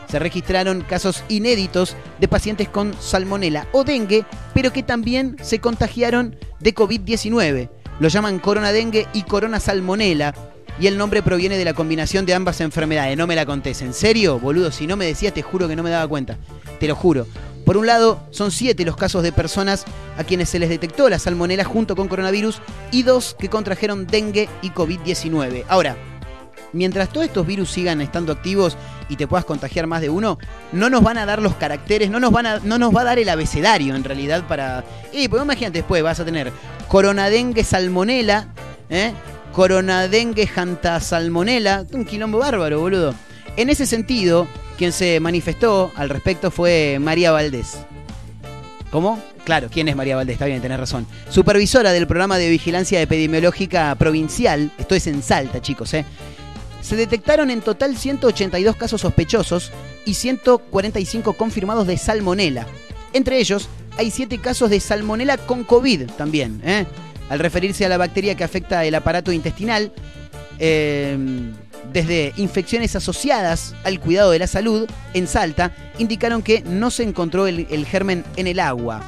[0.09, 4.25] se registraron casos inéditos de pacientes con salmonela o dengue,
[4.55, 7.69] pero que también se contagiaron de COVID-19.
[8.01, 10.35] Lo llaman corona dengue y corona salmonela.
[10.81, 13.17] Y el nombre proviene de la combinación de ambas enfermedades.
[13.17, 13.83] No me la contés.
[13.83, 14.71] ¿En serio, boludo?
[14.71, 16.37] Si no me decías, te juro que no me daba cuenta.
[16.79, 17.27] Te lo juro.
[17.65, 19.85] Por un lado, son siete los casos de personas
[20.17, 22.63] a quienes se les detectó la salmonela junto con coronavirus
[22.93, 25.65] y dos que contrajeron dengue y COVID-19.
[25.69, 25.97] Ahora,
[26.73, 28.77] mientras todos estos virus sigan estando activos
[29.09, 30.39] y te puedas contagiar más de uno,
[30.73, 33.05] no nos van a dar los caracteres, no nos, van a, no nos va a
[33.05, 34.85] dar el abecedario en realidad para...
[35.13, 36.53] Y pues imagínate después, vas a tener
[36.89, 38.49] coronadengue salmonela,
[38.89, 39.13] ¿eh?
[39.59, 43.13] Coronadengue janta salmonela, un quilombo bárbaro, boludo.
[43.57, 47.77] En ese sentido, quien se manifestó al respecto fue María Valdés.
[48.93, 49.21] ¿Cómo?
[49.43, 50.35] Claro, ¿quién es María Valdés?
[50.35, 51.09] Está bien, tenés razón.
[51.29, 56.05] Supervisora del programa de vigilancia epidemiológica provincial, esto es en Salta, chicos, ¿eh?
[56.81, 59.73] Se detectaron en total 182 casos sospechosos
[60.05, 62.65] y 145 confirmados de salmonela.
[63.13, 66.63] Entre ellos, hay 7 casos de salmonela con COVID también.
[66.65, 66.87] ¿eh?
[67.29, 69.93] Al referirse a la bacteria que afecta el aparato intestinal,
[70.59, 71.17] eh,
[71.93, 77.47] desde infecciones asociadas al cuidado de la salud en Salta, indicaron que no se encontró
[77.47, 79.03] el, el germen en el agua.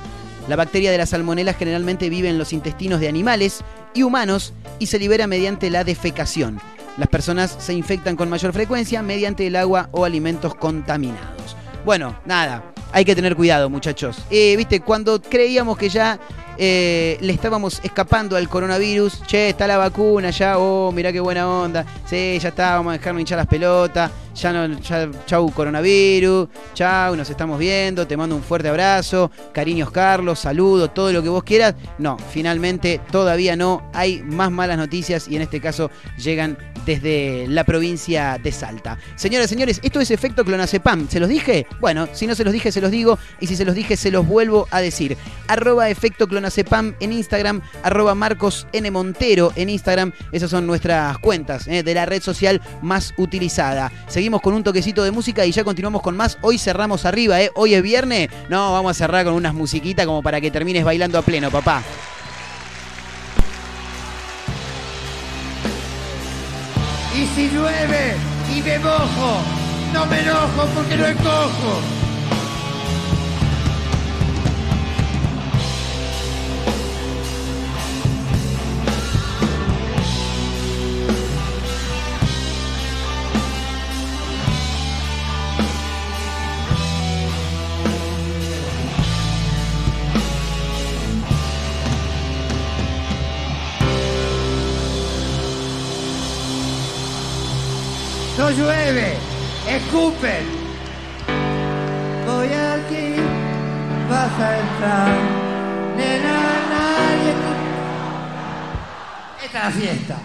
[0.49, 3.63] La bacteria de la salmonela generalmente vive en los intestinos de animales
[3.95, 6.61] y humanos y se libera mediante la defecación.
[6.97, 11.57] Las personas se infectan con mayor frecuencia mediante el agua o alimentos contaminados.
[11.85, 14.19] Bueno, nada, hay que tener cuidado, muchachos.
[14.31, 16.19] Eh, Viste, cuando creíamos que ya
[16.63, 21.49] eh, le estábamos escapando al coronavirus, che, está la vacuna ya, oh, mirá qué buena
[21.49, 26.49] onda, sí, ya está, vamos a dejarnos hinchar las pelotas, ya no, ya, chau coronavirus,
[26.75, 31.31] chau, nos estamos viendo, te mando un fuerte abrazo, cariños Carlos, saludos, todo lo que
[31.31, 31.75] vos quieras.
[31.97, 37.65] No, finalmente todavía no, hay más malas noticias y en este caso llegan desde la
[37.65, 38.99] provincia de Salta.
[39.17, 41.09] Señoras y señores, esto es efecto clonazepam.
[41.09, 41.67] ¿Se los dije?
[41.81, 43.19] Bueno, si no se los dije, se los digo.
[43.41, 45.17] Y si se los dije, se los vuelvo a decir.
[45.49, 48.91] Arroba efecto clonazepam en Instagram, arroba Marcos N.
[48.91, 50.13] Montero en Instagram.
[50.33, 53.93] Esas son nuestras cuentas eh, de la red social más utilizada.
[54.09, 56.39] Seguimos con un toquecito de música y ya continuamos con más.
[56.43, 57.51] Hoy cerramos arriba, ¿eh?
[57.55, 58.29] Hoy es viernes.
[58.49, 61.83] No, vamos a cerrar con unas musiquitas como para que termines bailando a pleno, papá.
[67.35, 68.17] Si llueve
[68.55, 69.43] y me mojo,
[69.93, 71.81] no me enojo porque no encojo.
[99.81, 100.45] Escupen.
[102.27, 103.09] Voy aquí,
[104.09, 105.13] vas a entrar.
[105.97, 106.39] Nena,
[106.73, 107.35] nadie.
[109.45, 110.17] Esta es la fiesta.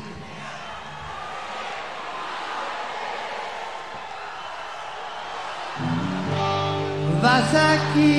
[7.21, 8.15] Vas aquí,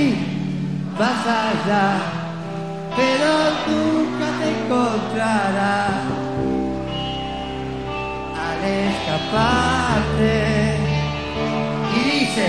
[0.98, 1.88] vas allá,
[2.96, 3.30] pero
[3.68, 6.02] nunca te encontrarás
[8.46, 10.55] al escaparte.
[12.36, 12.44] Luz.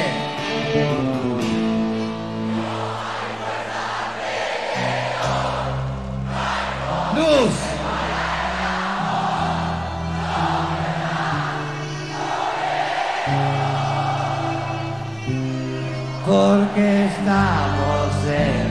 [16.25, 18.66] Porque estamos en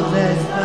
[0.00, 0.59] ¿Dónde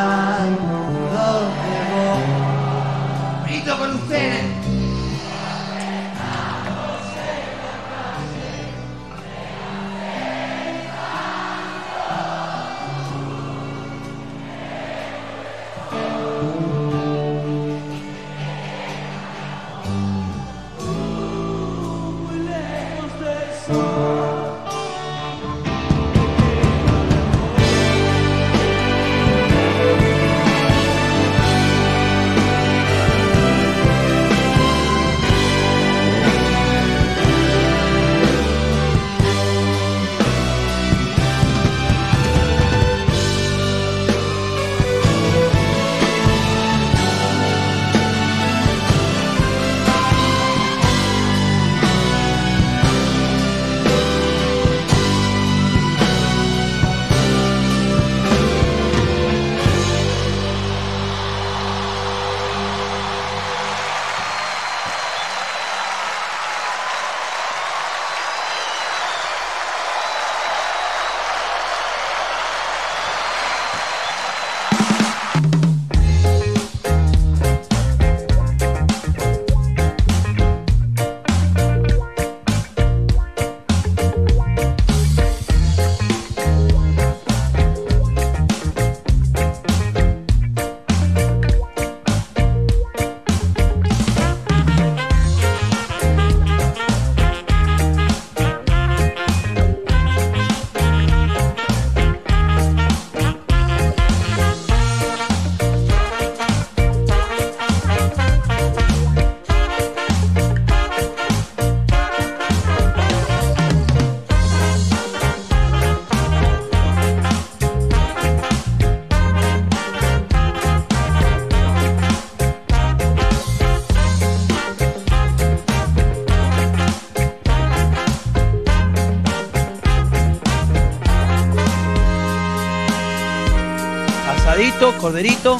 [135.06, 135.60] corderito.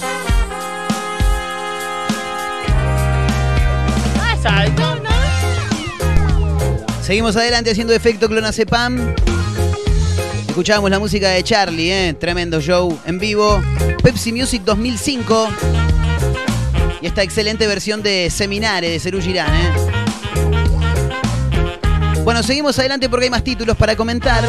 [7.04, 9.14] Seguimos adelante haciendo efecto clonazepam.
[10.48, 12.16] Escuchábamos la música de Charlie, ¿eh?
[12.16, 13.62] tremendo show en vivo.
[14.02, 15.48] Pepsi Music 2005.
[17.04, 19.54] Y esta excelente versión de Seminare de Cerú Girán.
[19.54, 19.72] ¿eh?
[22.24, 24.43] Bueno, seguimos adelante porque hay más títulos para comentar.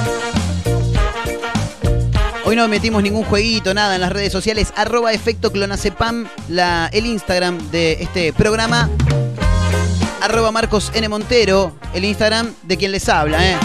[2.49, 4.73] Hoy no metimos ningún jueguito, nada en las redes sociales.
[4.77, 8.89] Arroba efecto clonazepam, la, el Instagram de este programa.
[10.23, 11.09] Arroba Marcos N.
[11.09, 13.57] Montero, el Instagram de quien les habla, ¿eh?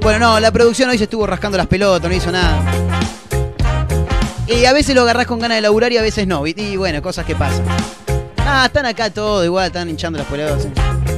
[0.00, 2.64] Bueno, no, la producción hoy se estuvo rascando las pelotas, no hizo nada.
[4.48, 6.48] Y a veces lo agarrás con ganas de laburar y a veces no.
[6.48, 7.64] Y, y bueno, cosas que pasan.
[8.38, 10.66] Ah, están acá todos igual, están hinchando las pelotas.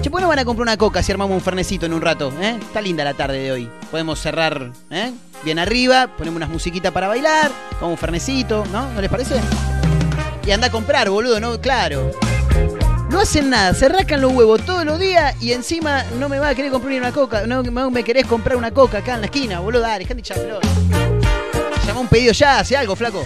[0.02, 2.00] Che, ¿por qué no van a comprar una coca si armamos un fernecito en un
[2.00, 2.32] rato?
[2.40, 2.56] ¿eh?
[2.60, 3.68] Está linda la tarde de hoy.
[3.90, 5.12] Podemos cerrar ¿eh?
[5.42, 8.88] bien arriba, ponemos unas musiquitas para bailar, con un fernecito, ¿no?
[8.92, 9.40] ¿No les parece?
[10.46, 11.60] Y anda a comprar, boludo, ¿no?
[11.60, 12.12] Claro.
[13.10, 16.50] No hacen nada, se rascan los huevos todos los días y encima no me va
[16.50, 17.46] a querer comprar una coca.
[17.46, 19.80] No me querés comprar una coca acá en la esquina, boludo.
[19.80, 20.68] Dale, pelota.
[21.86, 23.24] Llama un pedido ya, hace algo, flaco.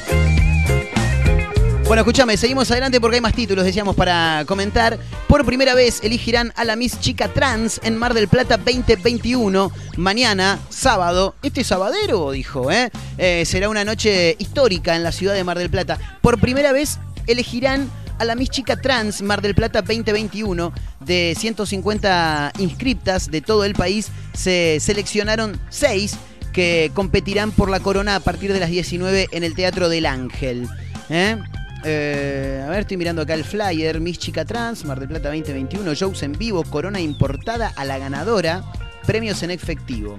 [1.92, 4.98] Bueno, escúchame, seguimos adelante porque hay más títulos, decíamos, para comentar.
[5.28, 9.70] Por primera vez elegirán a la Miss Chica Trans en Mar del Plata 2021.
[9.98, 11.34] Mañana, sábado.
[11.42, 12.90] Este sabadero, dijo, ¿eh?
[13.18, 15.98] Eh, será una noche histórica en la ciudad de Mar del Plata.
[16.22, 20.72] Por primera vez elegirán a la Miss Chica Trans Mar del Plata 2021.
[21.00, 26.16] De 150 inscriptas de todo el país, se seleccionaron 6
[26.54, 30.70] que competirán por la corona a partir de las 19 en el Teatro del Ángel.
[31.10, 31.36] ¿eh?
[31.84, 34.00] Eh, a ver, estoy mirando acá el flyer.
[34.00, 38.62] Miss Chica Trans, Mar del Plata 2021, shows en vivo, corona importada a la ganadora,
[39.06, 40.18] premios en efectivo.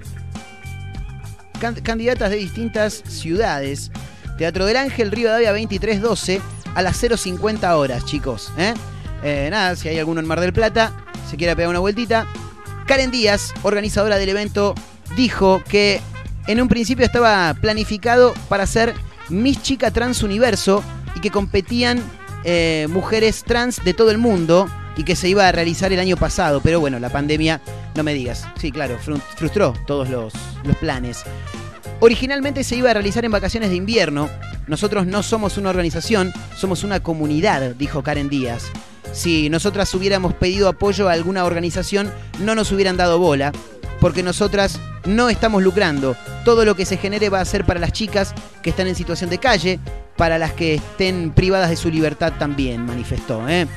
[1.60, 3.92] Can- candidatas de distintas ciudades.
[4.38, 6.42] Teatro del Ángel, Río Davia 2312,
[6.76, 8.52] a las 0.50 horas, chicos.
[8.58, 8.74] ¿eh?
[9.24, 10.92] Eh, nada, si hay alguno en Mar del Plata,
[11.30, 12.28] se quiera pegar una vueltita.
[12.88, 14.76] Karen Díaz, organizadora del evento,
[15.16, 16.02] dijo que
[16.48, 18.94] en un principio estaba planificado para ser
[19.30, 20.84] Miss Chica Trans Universo
[21.16, 22.02] y que competían
[22.44, 26.18] eh, mujeres trans de todo el mundo y que se iba a realizar el año
[26.18, 26.62] pasado.
[26.62, 27.62] Pero bueno, la pandemia,
[27.96, 28.48] no me digas.
[28.60, 30.34] Sí, claro, fru- frustró todos los,
[30.64, 31.24] los planes.
[32.00, 34.30] Originalmente se iba a realizar en vacaciones de invierno.
[34.68, 38.66] Nosotros no somos una organización, somos una comunidad, dijo Karen Díaz.
[39.12, 43.52] Si nosotras hubiéramos pedido apoyo a alguna organización, no nos hubieran dado bola,
[44.00, 46.16] porque nosotras no estamos lucrando.
[46.46, 49.30] Todo lo que se genere va a ser para las chicas que están en situación
[49.30, 49.80] de calle,
[50.18, 53.48] para las que estén privadas de su libertad también, manifestó.
[53.50, 53.68] ¿eh?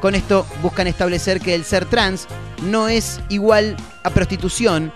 [0.00, 2.26] Con esto buscan establecer que el ser trans
[2.62, 4.92] no es igual a prostitución.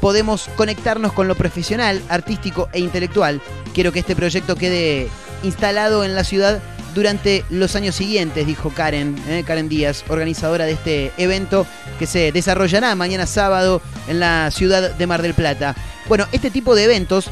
[0.00, 3.40] Podemos conectarnos con lo profesional, artístico e intelectual.
[3.72, 5.08] Quiero que este proyecto quede
[5.42, 6.60] instalado en la ciudad
[6.94, 9.42] durante los años siguientes, dijo Karen, ¿eh?
[9.44, 11.66] Karen Díaz, organizadora de este evento
[11.98, 15.74] que se desarrollará mañana sábado en la ciudad de Mar del Plata.
[16.08, 17.30] Bueno, este tipo de eventos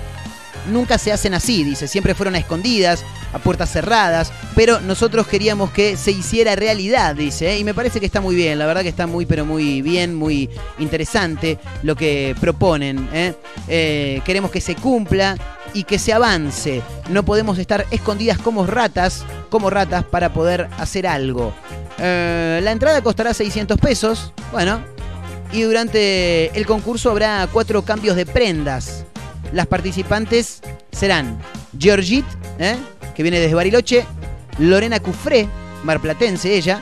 [0.66, 5.70] nunca se hacen así, dice, siempre fueron a escondidas, a puertas cerradas, pero nosotros queríamos
[5.70, 7.58] que se hiciera realidad, dice, ¿eh?
[7.58, 10.14] y me parece que está muy bien, la verdad que está muy, pero muy bien,
[10.14, 13.08] muy interesante lo que proponen.
[13.12, 13.34] ¿eh?
[13.68, 15.36] Eh, queremos que se cumpla
[15.74, 16.82] y que se avance.
[17.08, 21.54] No podemos estar escondidas como ratas, como ratas para poder hacer algo.
[21.98, 24.82] La entrada costará 600 pesos, bueno,
[25.52, 29.04] y durante el concurso habrá cuatro cambios de prendas.
[29.52, 30.60] Las participantes
[30.92, 31.38] serán
[31.78, 32.26] Georgette,
[32.58, 32.76] ¿eh?
[33.14, 34.06] que viene desde Bariloche,
[34.58, 35.48] Lorena Cufré,
[35.84, 36.80] marplatense ella,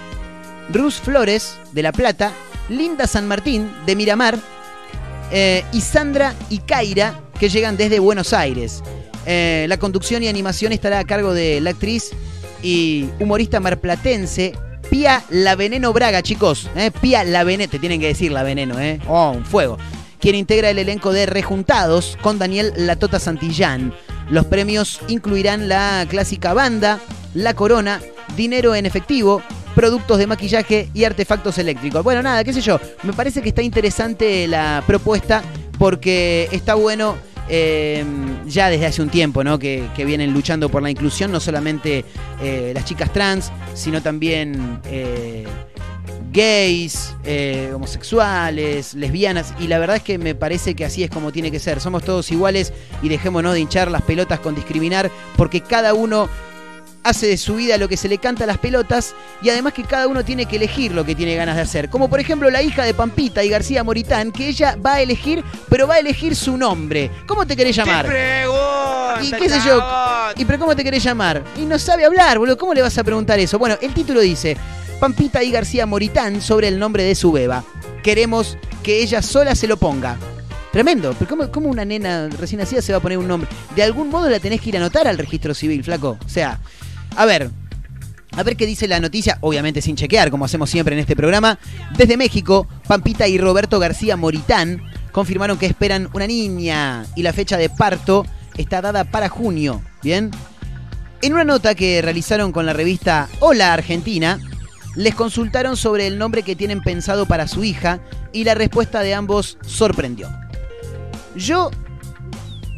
[0.73, 2.33] Rus Flores, de La Plata,
[2.69, 4.39] Linda San Martín, de Miramar,
[5.33, 8.83] eh, y Sandra y Kaira, que llegan desde Buenos Aires.
[9.27, 12.11] Eh, la conducción y animación estará a cargo de la actriz
[12.63, 14.55] y humorista marplatense
[14.91, 16.69] Pía La Veneno Braga, chicos.
[16.75, 16.91] ¿eh?
[16.91, 19.01] Pía La Veneno, te tienen que decir La Veneno, ¿eh?
[19.07, 19.79] Oh, un fuego.
[20.21, 23.95] Quien integra el elenco de Rejuntados con Daniel Latota Santillán.
[24.29, 27.01] Los premios incluirán la clásica banda,
[27.33, 28.01] la corona,
[28.37, 29.43] dinero en efectivo,
[29.75, 32.05] productos de maquillaje y artefactos eléctricos.
[32.05, 32.79] Bueno, nada, qué sé yo.
[33.03, 35.43] Me parece que está interesante la propuesta
[35.79, 37.17] porque está bueno
[37.53, 38.05] eh,
[38.47, 39.59] ya desde hace un tiempo, ¿no?
[39.59, 42.05] Que, vienen luchando por la inclusión, no solamente
[42.41, 45.47] eh, las chicas trans, sino también eh,
[46.33, 47.15] gays,
[47.75, 51.59] homosexuales, lesbianas, y la verdad es que me parece que así es como tiene que
[51.59, 51.81] ser.
[51.81, 52.73] Somos todos iguales
[53.03, 56.29] y dejémonos de hinchar las pelotas con discriminar, porque cada uno
[57.03, 59.85] hace de su vida lo que se le canta a las pelotas y además que
[59.85, 61.89] cada uno tiene que elegir lo que tiene ganas de hacer.
[61.89, 65.45] Como por ejemplo la hija de Pampita y García Moritán, que ella va a elegir,
[65.69, 67.11] pero va a elegir su nombre.
[67.27, 68.07] ¿Cómo te querés llamar?
[69.23, 69.83] y qué sé yo.
[70.37, 71.43] ¿Y pero cómo te querés llamar?
[71.57, 72.57] Y no sabe hablar, boludo.
[72.57, 73.59] ¿Cómo le vas a preguntar eso?
[73.59, 74.57] Bueno, el título dice:
[74.99, 77.65] Pampita y García Moritán sobre el nombre de su beba.
[78.03, 80.17] Queremos que ella sola se lo ponga.
[80.73, 83.51] Tremendo, pero ¿cómo, cómo una nena recién nacida se va a poner un nombre?
[83.75, 86.17] De algún modo la tenés que ir a anotar al registro civil, flaco.
[86.25, 86.61] O sea,
[87.17, 87.51] a ver,
[88.33, 91.59] a ver qué dice la noticia, obviamente sin chequear, como hacemos siempre en este programa.
[91.97, 94.83] Desde México, Pampita y Roberto García Moritán
[95.13, 98.25] confirmaron que esperan una niña y la fecha de parto
[98.57, 99.83] está dada para junio.
[100.03, 100.31] Bien.
[101.23, 104.39] En una nota que realizaron con la revista Hola Argentina,
[104.97, 108.01] les consultaron sobre el nombre que tienen pensado para su hija
[108.33, 110.31] y la respuesta de ambos sorprendió.
[111.37, 111.71] Yo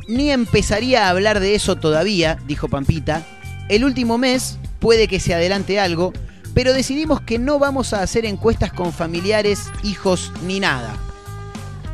[0.09, 3.25] ni empezaría a hablar de eso todavía, dijo Pampita.
[3.73, 6.13] El último mes puede que se adelante algo,
[6.53, 10.95] pero decidimos que no vamos a hacer encuestas con familiares, hijos ni nada.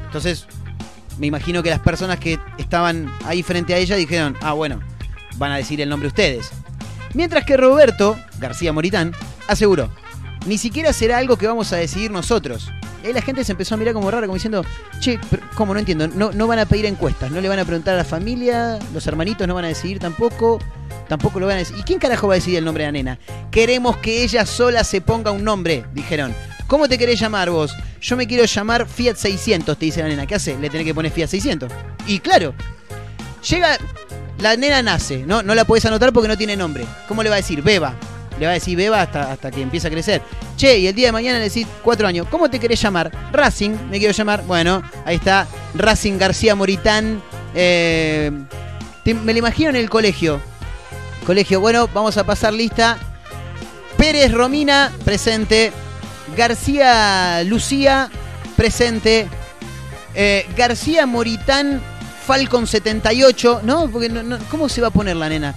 [0.07, 0.49] Entonces,
[1.21, 4.81] me imagino que las personas que estaban ahí frente a ella dijeron, ah, bueno,
[5.37, 6.51] van a decir el nombre ustedes.
[7.15, 9.13] Mientras que Roberto, García Moritán,
[9.47, 9.89] aseguró,
[10.47, 12.73] ni siquiera será algo que vamos a decidir nosotros.
[13.03, 14.65] Y ahí la gente se empezó a mirar como raro, como diciendo,
[15.01, 15.73] che, pero ¿cómo?
[15.73, 16.09] No entiendo.
[16.09, 19.07] No, no van a pedir encuestas, no le van a preguntar a la familia, los
[19.07, 20.59] hermanitos no van a decidir tampoco,
[21.09, 21.81] tampoco lo van a decidir.
[21.81, 23.19] ¿Y quién carajo va a decidir el nombre de la nena?
[23.51, 26.35] Queremos que ella sola se ponga un nombre, dijeron.
[26.67, 27.75] ¿Cómo te querés llamar vos?
[28.01, 30.27] Yo me quiero llamar Fiat 600, te dice la nena.
[30.27, 30.59] ¿Qué hace?
[30.59, 31.73] Le tenés que poner Fiat 600.
[32.07, 32.53] Y claro,
[33.49, 33.79] llega,
[34.41, 35.43] la nena nace, ¿no?
[35.43, 36.85] No la podés anotar porque no tiene nombre.
[37.09, 37.63] ¿Cómo le va a decir?
[37.63, 37.95] Beba.
[38.39, 40.23] Le va a decir Beba hasta, hasta que empiece a crecer.
[40.57, 42.27] Che, y el día de mañana le decís cuatro años.
[42.31, 43.11] ¿Cómo te querés llamar?
[43.33, 44.43] Racing, me quiero llamar.
[44.45, 45.47] Bueno, ahí está.
[45.75, 47.21] Racing García Moritán.
[47.55, 48.31] Eh,
[49.05, 50.41] me lo imagino en el colegio.
[51.27, 52.97] Colegio, bueno, vamos a pasar lista.
[53.97, 55.73] Pérez Romina, presente.
[56.37, 58.09] García Lucía,
[58.57, 59.27] presente.
[60.15, 61.81] Eh, García Moritán,
[62.27, 63.63] Falcon 78.
[63.65, 63.89] ¿No?
[63.91, 65.55] Porque no- no- ¿Cómo se va a poner la nena?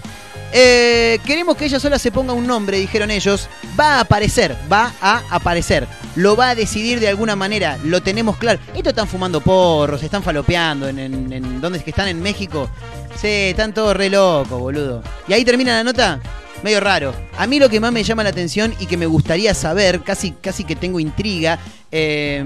[0.54, 3.48] Eh, queremos que ella sola se ponga un nombre, dijeron ellos.
[3.80, 5.88] Va a aparecer, va a aparecer.
[6.16, 8.60] Lo va a decidir de alguna manera, lo tenemos claro.
[8.74, 12.10] Estos están fumando porros, están falopeando en, en, ¿dónde es que están?
[12.10, 12.70] ¿En México?
[13.16, 15.04] Sí, están todos re locos, boludo.
[15.28, 16.20] Y ahí termina la nota.
[16.64, 17.14] Medio raro.
[17.38, 20.32] A mí lo que más me llama la atención y que me gustaría saber, casi,
[20.32, 21.58] casi que tengo intriga,
[21.92, 22.44] eh,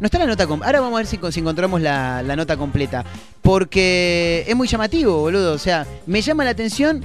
[0.00, 0.66] no está la nota completa.
[0.66, 3.04] Ahora vamos a ver si, encontramos la, nota completa.
[3.42, 5.52] Porque es muy llamativo, boludo.
[5.52, 7.04] O sea, me llama la atención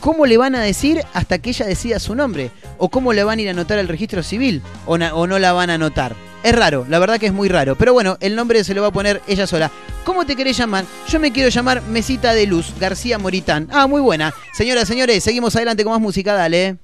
[0.00, 2.50] cómo le van a decir hasta que ella decida su nombre.
[2.76, 4.62] O cómo le van a ir a anotar al registro civil.
[4.86, 6.14] O, o no la van a anotar.
[6.42, 7.74] Es raro, la verdad que es muy raro.
[7.74, 9.70] Pero bueno, el nombre se lo va a poner ella sola.
[10.04, 10.84] ¿Cómo te querés llamar?
[11.08, 13.66] Yo me quiero llamar Mesita de Luz, García Moritán.
[13.72, 14.34] Ah, muy buena.
[14.52, 16.76] Señoras, señores, seguimos adelante con más música, dale.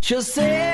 [0.00, 0.71] Yo sé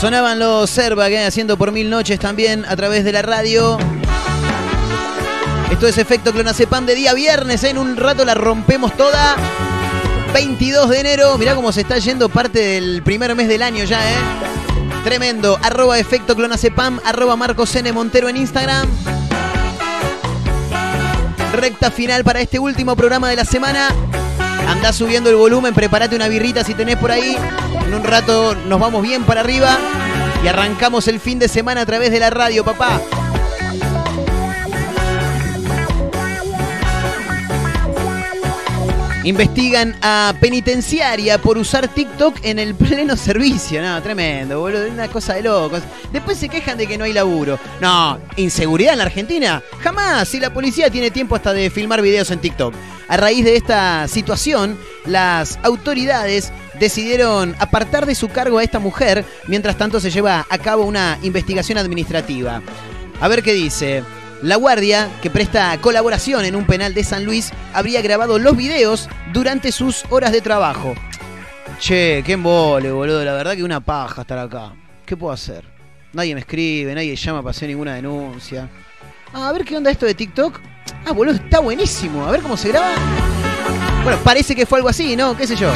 [0.00, 3.76] Sonaban los Serva que haciendo por mil noches también a través de la radio.
[5.70, 7.62] Esto es efecto clonazepam de día viernes.
[7.64, 7.68] ¿eh?
[7.68, 9.36] En un rato la rompemos toda.
[10.32, 11.36] 22 de enero.
[11.36, 14.16] Mirá cómo se está yendo parte del primer mes del año ya, ¿eh?
[15.04, 15.58] Tremendo.
[15.62, 16.98] Arroba efecto clonazepam.
[17.04, 17.92] Arroba Marcos N.
[17.92, 18.88] Montero en Instagram.
[21.52, 23.90] Recta final para este último programa de la semana.
[24.66, 27.36] Andá subiendo el volumen, prepárate una birrita si tenés por ahí.
[27.90, 29.76] En un rato nos vamos bien para arriba
[30.44, 33.00] y arrancamos el fin de semana a través de la radio, papá.
[39.24, 43.82] Investigan a penitenciaria por usar TikTok en el pleno servicio.
[43.82, 44.88] No, tremendo, boludo.
[44.88, 45.82] Una cosa de locos.
[46.12, 47.58] Después se quejan de que no hay laburo.
[47.80, 49.64] No, ¿inseguridad en la Argentina?
[49.80, 50.28] Jamás.
[50.28, 52.72] Si la policía tiene tiempo hasta de filmar videos en TikTok.
[53.08, 59.24] A raíz de esta situación, las autoridades decidieron apartar de su cargo a esta mujer.
[59.46, 62.62] Mientras tanto, se lleva a cabo una investigación administrativa.
[63.20, 64.02] A ver qué dice.
[64.42, 69.06] La guardia, que presta colaboración en un penal de San Luis, habría grabado los videos
[69.34, 70.94] durante sus horas de trabajo.
[71.78, 73.22] Che, qué embole, boludo.
[73.22, 74.72] La verdad que una paja estar acá.
[75.04, 75.64] ¿Qué puedo hacer?
[76.14, 78.68] Nadie me escribe, nadie llama para hacer ninguna denuncia.
[79.34, 80.58] A ver qué onda esto de TikTok.
[81.04, 82.24] Ah, boludo, está buenísimo.
[82.24, 82.94] A ver cómo se graba.
[84.02, 85.36] Bueno, parece que fue algo así, ¿no?
[85.36, 85.70] ¿Qué sé yo?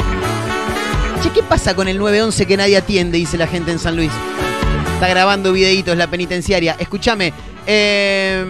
[1.33, 3.17] ¿Qué pasa con el 911 que nadie atiende?
[3.17, 4.11] Dice la gente en San Luis.
[4.93, 6.75] Está grabando videitos la penitenciaria.
[6.79, 7.33] Escúchame,
[7.65, 8.45] eh,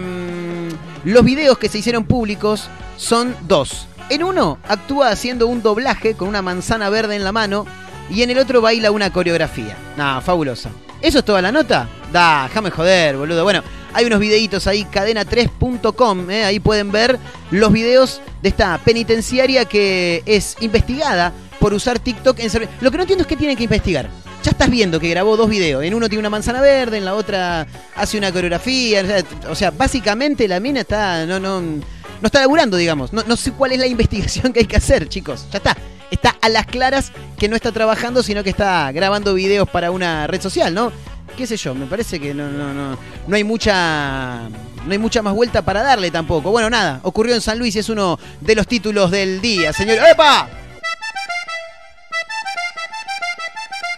[1.04, 3.86] los videos que se hicieron públicos son dos.
[4.10, 7.66] En uno actúa haciendo un doblaje con una manzana verde en la mano
[8.10, 9.76] y en el otro baila una coreografía.
[9.96, 10.70] Nah, fabulosa.
[11.00, 11.88] ¿Eso es toda la nota?
[12.12, 13.42] Da, déjame joder, boludo.
[13.42, 13.62] Bueno,
[13.92, 17.18] hay unos videitos ahí, cadena3.com, eh, ahí pueden ver
[17.50, 21.32] los videos de esta penitenciaria que es investigada
[21.66, 22.72] por usar TikTok en servicio.
[22.80, 24.08] Lo que no entiendo es que tienen que investigar.
[24.44, 25.82] Ya estás viendo que grabó dos videos.
[25.82, 29.02] En uno tiene una manzana verde, en la otra hace una coreografía.
[29.50, 31.26] O sea, básicamente la mina está.
[31.26, 31.80] No, no, no
[32.22, 33.12] está laburando, digamos.
[33.12, 35.48] No, no sé cuál es la investigación que hay que hacer, chicos.
[35.50, 35.76] Ya está.
[36.08, 40.28] Está a las claras que no está trabajando, sino que está grabando videos para una
[40.28, 40.92] red social, ¿no?
[41.36, 42.96] qué sé yo, me parece que no, no, no,
[43.26, 44.48] no hay mucha.
[44.86, 46.52] No hay mucha más vuelta para darle tampoco.
[46.52, 49.98] Bueno, nada, ocurrió en San Luis y es uno de los títulos del día, señor.
[50.08, 50.48] ¡Epa!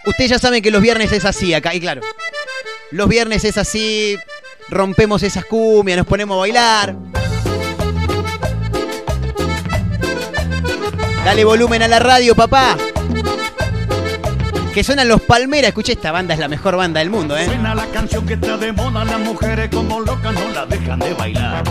[0.09, 2.01] Ustedes ya saben que los viernes es así acá, y claro.
[2.89, 4.17] Los viernes es así,
[4.67, 6.95] rompemos esas cumbias, nos ponemos a bailar.
[11.23, 12.75] Dale volumen a la radio, papá.
[14.73, 15.69] Que suenan los Palmeras.
[15.69, 17.45] Escuché, esta banda es la mejor banda del mundo, ¿eh?
[17.45, 21.13] Suena la canción que está de moda, las mujeres como locas no la dejan de
[21.13, 21.63] bailar.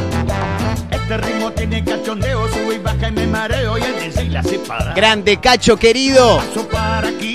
[1.09, 4.93] Este ritmo tiene cachondeo, sube y baja y me mareo y el DJ la separa.
[4.93, 6.39] Grande Cacho, querido.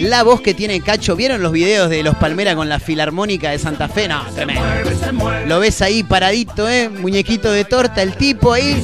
[0.01, 1.15] La voz que tiene Cacho.
[1.15, 4.07] ¿Vieron los videos de los Palmeras con la Filarmónica de Santa Fe?
[4.07, 4.61] No, tremendo.
[5.47, 6.87] Lo ves ahí paradito, ¿eh?
[6.87, 8.79] Muñequito de torta, el tipo ahí.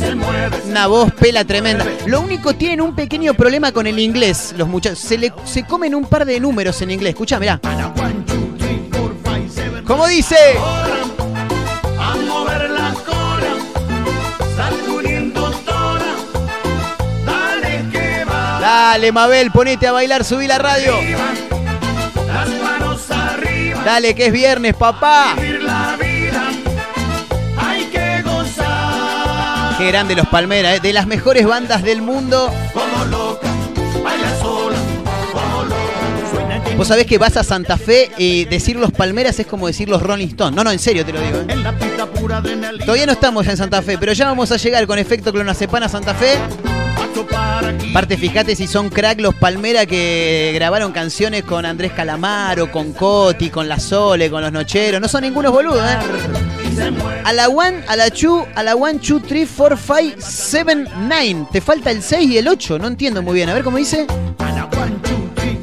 [0.67, 1.85] Una voz pela tremenda.
[2.07, 4.97] Lo único tienen un pequeño problema con el inglés, los muchachos.
[4.97, 7.11] Se, le, se comen un par de números en inglés.
[7.11, 7.61] Escucha, mirá.
[9.85, 10.35] ¿Cómo dice?
[18.91, 20.95] Dale, Mabel, ponete a bailar, subí la radio.
[22.25, 25.35] Las manos arriba, Dale, que es viernes, papá.
[25.35, 26.47] vivir la vida.
[27.55, 29.77] Hay que gozar.
[29.77, 30.79] Qué grande los Palmeras, ¿eh?
[30.81, 32.51] de las mejores bandas del mundo.
[32.73, 33.47] Como loca,
[34.03, 34.77] baila sola.
[35.33, 39.37] Como loca, suena en Vos sabés que vas a Santa Fe y decir los Palmeras
[39.39, 40.55] es como decir los Rolling Stones.
[40.55, 41.37] No, no, en serio te lo digo.
[41.41, 41.45] ¿eh?
[41.49, 42.85] En la pista pura adrenalina.
[42.85, 45.89] Todavía no estamos en Santa Fe, pero ya vamos a llegar con efecto clonazepam a
[45.89, 46.39] Santa Fe.
[47.89, 53.49] Aparte, fíjate si son crack los Palmera que grabaron canciones con Andrés Calamaro, con Coti,
[53.49, 55.01] con La Sole, con Los Nocheros.
[55.01, 55.97] No son ningunos boludos, ¿eh?
[57.24, 61.47] A la 1, a la 2, a la 1, 2, 3, 4, 5, 7, 9.
[61.51, 62.80] Te falta el 6 y el 8.
[62.80, 63.49] No entiendo muy bien.
[63.49, 64.07] A ver cómo dice.
[64.38, 65.57] A la 1, 2, 3,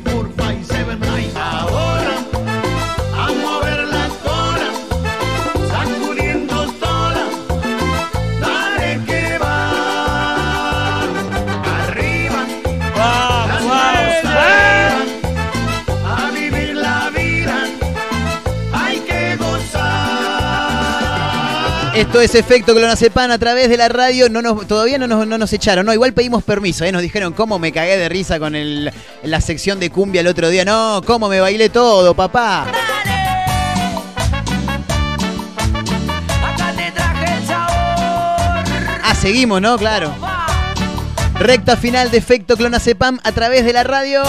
[22.16, 22.26] gozar.
[22.26, 24.28] Esto es efecto clonazepam a través de la radio.
[24.28, 25.84] No nos, todavía no nos, no nos echaron.
[25.84, 26.84] No, igual pedimos permiso.
[26.84, 26.92] ¿eh?
[26.92, 28.90] Nos dijeron cómo me cagué de risa con el,
[29.22, 30.64] la sección de cumbia el otro día.
[30.64, 32.66] No, cómo me bailé todo, papá.
[39.02, 39.76] Ah, seguimos, ¿no?
[39.76, 40.14] Claro.
[41.38, 44.22] Recta final de efecto clonazepam a través de la radio.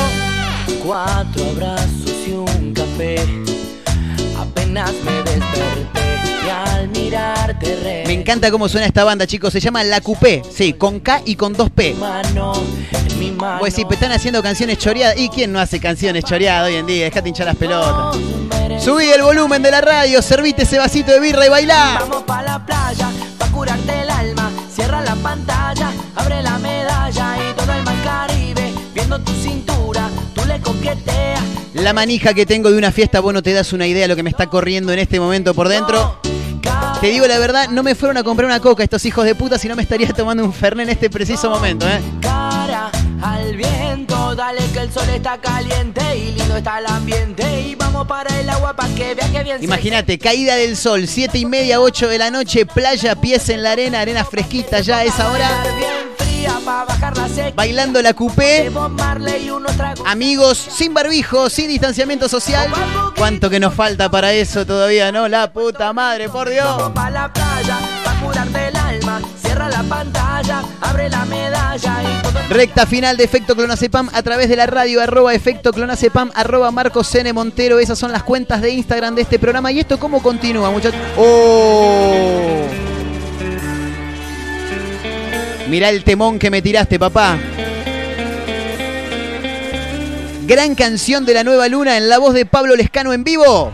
[0.85, 3.17] Cuatro abrazos y un café.
[4.37, 5.26] apenas me
[7.61, 9.51] Me encanta cómo suena esta banda, chicos.
[9.51, 10.41] Se llama La Coupé.
[10.53, 11.93] Sí, con K y con dos P.
[11.95, 12.53] mano,
[12.91, 13.59] en mi mano.
[13.59, 15.17] Pues sí, están haciendo canciones choreadas.
[15.17, 17.05] ¿Y quién no hace canciones choreadas hoy en día?
[17.05, 18.17] Dejate hinchar las pelotas.
[18.83, 21.97] Subí el volumen de la radio, servite ese vasito de birra y bailá.
[21.99, 24.51] Vamos pa' la playa, pa' curarte el alma.
[24.73, 28.71] Cierra la pantalla, abre la medalla y todo el mar Caribe.
[28.93, 31.41] Viendo tu cintura, tú le coqueteas.
[31.73, 34.15] La manija que tengo de una fiesta, vos no te das una idea de lo
[34.15, 36.19] que me está corriendo en este momento por dentro.
[37.01, 39.59] Te digo la verdad, no me fueron a comprar una coca estos hijos de puta,
[39.59, 42.01] si no me estaría tomando un fernet en este preciso momento, ¿eh?
[42.21, 42.89] Cara
[43.21, 47.61] al viento, dale que el sol está caliente y lindo está el ambiente.
[47.61, 51.37] Y vamos para el agua pa' que vea que bien Imagínate, caída del sol, siete
[51.37, 55.03] y media, 8 de la noche, playa, pies en la arena, arena fresquita ya a
[55.03, 55.49] esa hora.
[57.55, 58.71] Bailando la coupé,
[60.05, 62.69] amigos, sin barbijo, sin distanciamiento social.
[63.17, 65.27] ¿Cuánto que nos falta para eso todavía, no?
[65.27, 66.65] La puta madre, por Dios.
[66.65, 69.21] Vamos pa' la playa, pa' curarte el alma.
[69.41, 74.21] Cierra la pantalla, abre la medalla y todo el Recta final de Efecto Clonacepam a
[74.21, 77.33] través de la radio, arroba Efecto Clonacepam, arroba Marcos N.
[77.33, 77.79] Montero.
[77.79, 79.71] Esas son las cuentas de Instagram de este programa.
[79.71, 81.01] ¿Y esto cómo continúa, muchachos?
[81.17, 82.96] ¡Oh!
[85.69, 87.37] Mirá el temón que me tiraste, papá.
[90.45, 93.73] Gran canción de la nueva luna en la voz de Pablo Lescano en vivo.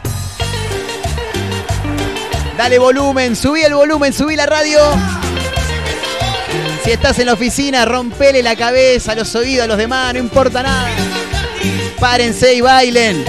[2.58, 4.80] Dale volumen, subí el volumen, subí la radio.
[6.84, 10.64] Si estás en la oficina, rompele la cabeza, los oídos a los demás, no importa
[10.64, 10.90] nada.
[12.00, 13.24] Párense y bailen.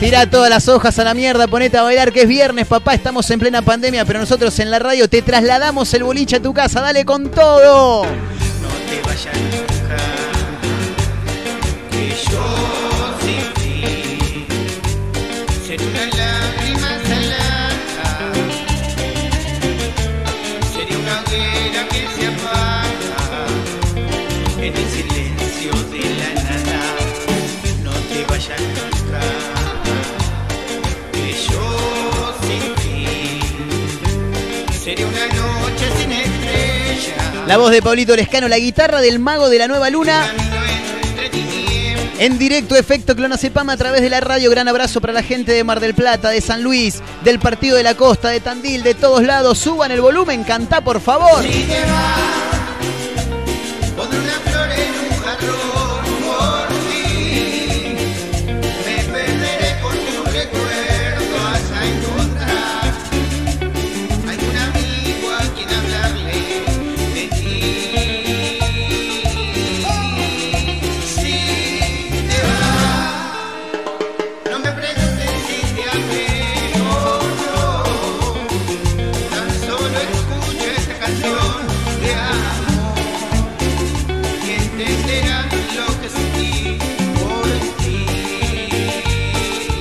[0.00, 2.94] Tira todas las hojas a la mierda, ponete a bailar que es viernes, papá.
[2.94, 6.54] Estamos en plena pandemia, pero nosotros en la radio te trasladamos el boliche a tu
[6.54, 6.80] casa.
[6.80, 8.04] Dale con todo.
[8.04, 9.96] No te vayas nunca,
[11.90, 12.89] que yo
[37.50, 40.24] La voz de Pablito Lescano, la guitarra del mago de la nueva luna.
[42.20, 44.52] En directo, efecto Clonacepam a través de la radio.
[44.52, 47.82] Gran abrazo para la gente de Mar del Plata, de San Luis, del Partido de
[47.82, 49.58] la Costa, de Tandil, de todos lados.
[49.58, 51.44] Suban el volumen, cantá por favor.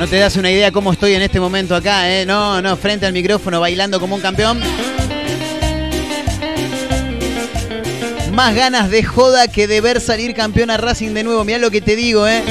[0.10, 2.26] Te das una idea cómo estoy en este momento acá, ¿eh?
[2.26, 4.60] No, no, frente al micrófono, bailando como un campeón.
[8.34, 11.44] Más ganas de joda que de ver salir campeón a Racing de nuevo.
[11.46, 12.42] Mirá lo que te digo, ¿eh?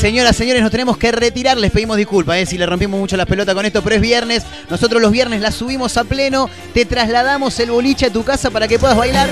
[0.00, 1.56] Señoras, señores, nos tenemos que retirar.
[1.58, 2.46] Les pedimos disculpas ¿eh?
[2.46, 4.42] si le rompimos mucho las pelotas con esto, pero es viernes.
[4.68, 6.50] Nosotros los viernes la subimos a pleno.
[6.74, 9.28] Te trasladamos el boliche a tu casa para que puedas bailar.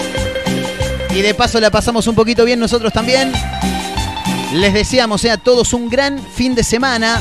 [1.13, 3.33] Y de paso la pasamos un poquito bien nosotros también.
[4.55, 7.21] Les deseamos eh, a todos un gran fin de semana.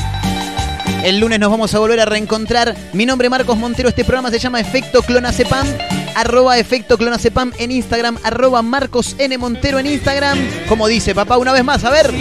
[1.02, 2.76] El lunes nos vamos a volver a reencontrar.
[2.92, 3.88] Mi nombre es Marcos Montero.
[3.88, 5.66] Este programa se llama Efecto Clonacepam.
[6.14, 8.18] Arroba Efecto Clonacepam en Instagram.
[8.22, 9.36] Arroba Marcos N.
[9.36, 10.38] Montero en Instagram.
[10.68, 12.14] Como dice papá una vez más, a ver.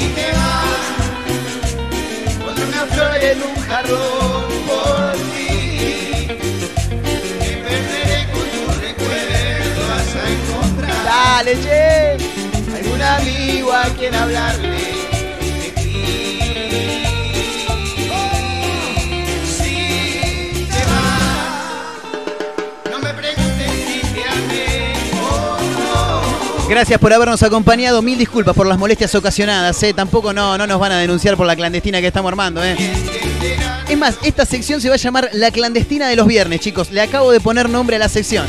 [11.06, 12.18] Dale, che.
[12.76, 14.93] algún amigo a quien hablarle
[26.70, 28.02] Gracias por habernos acompañado.
[28.02, 29.82] Mil disculpas por las molestias ocasionadas.
[29.84, 29.94] ¿eh?
[29.94, 32.64] Tampoco no, no nos van a denunciar por la clandestina que estamos armando.
[32.64, 32.76] ¿eh?
[33.90, 36.92] Es más, esta sección se va a llamar La clandestina de los viernes, chicos.
[36.92, 38.48] Le acabo de poner nombre a la sección.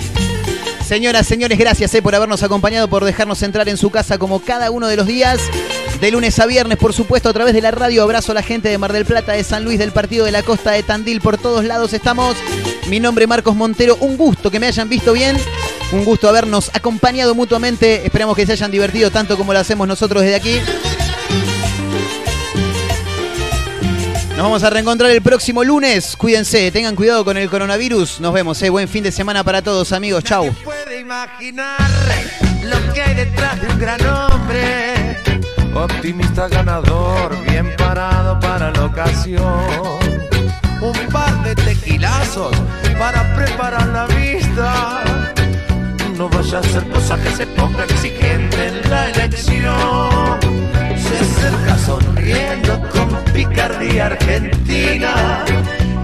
[0.87, 4.71] Señoras, señores, gracias eh, por habernos acompañado, por dejarnos entrar en su casa como cada
[4.71, 5.41] uno de los días.
[6.05, 8.03] De lunes a viernes, por supuesto, a través de la radio.
[8.03, 10.43] Abrazo a la gente de Mar del Plata, de San Luis, del Partido de la
[10.43, 11.23] Costa, de Tandil.
[11.23, 12.37] Por todos lados estamos.
[12.89, 13.97] Mi nombre es Marcos Montero.
[14.01, 15.35] Un gusto que me hayan visto bien.
[15.93, 18.05] Un gusto habernos acompañado mutuamente.
[18.05, 20.61] Esperamos que se hayan divertido tanto como lo hacemos nosotros desde aquí.
[24.29, 26.17] Nos vamos a reencontrar el próximo lunes.
[26.19, 28.21] Cuídense, tengan cuidado con el coronavirus.
[28.21, 28.69] Nos vemos, eh.
[28.69, 30.23] Buen fin de semana para todos, amigos.
[30.23, 30.55] Chau.
[30.65, 31.81] puede imaginar
[32.63, 35.04] lo que hay detrás de un gran hombre.
[35.75, 39.43] Optimista ganador, bien parado para la ocasión.
[40.81, 42.53] Un par de tequilazos
[42.99, 45.03] para preparar la vista.
[46.17, 50.39] No vaya a ser cosa que se ponga exigente en la elección.
[50.97, 55.45] Se acerca sonriendo con picardía argentina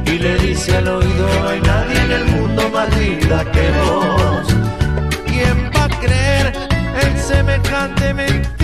[0.05, 4.47] y le dice al oído: No hay nadie en el mundo más linda que vos.
[5.27, 6.53] ¿Quién va a creer
[7.03, 8.60] en semejante mentira?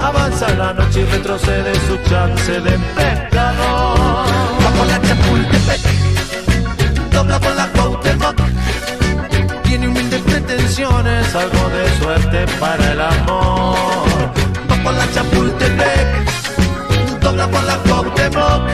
[0.00, 4.26] Avanza la noche y retrocede su chance de pecador.
[4.62, 5.80] Va por la Chapultepec,
[7.10, 8.36] dobla por la Cuauhtémoc.
[9.62, 13.78] Tiene humildes pretensiones, algo de suerte para el amor.
[14.70, 16.08] Va por la Chapultepec,
[17.20, 18.68] dobla por la Cuauhtémoc.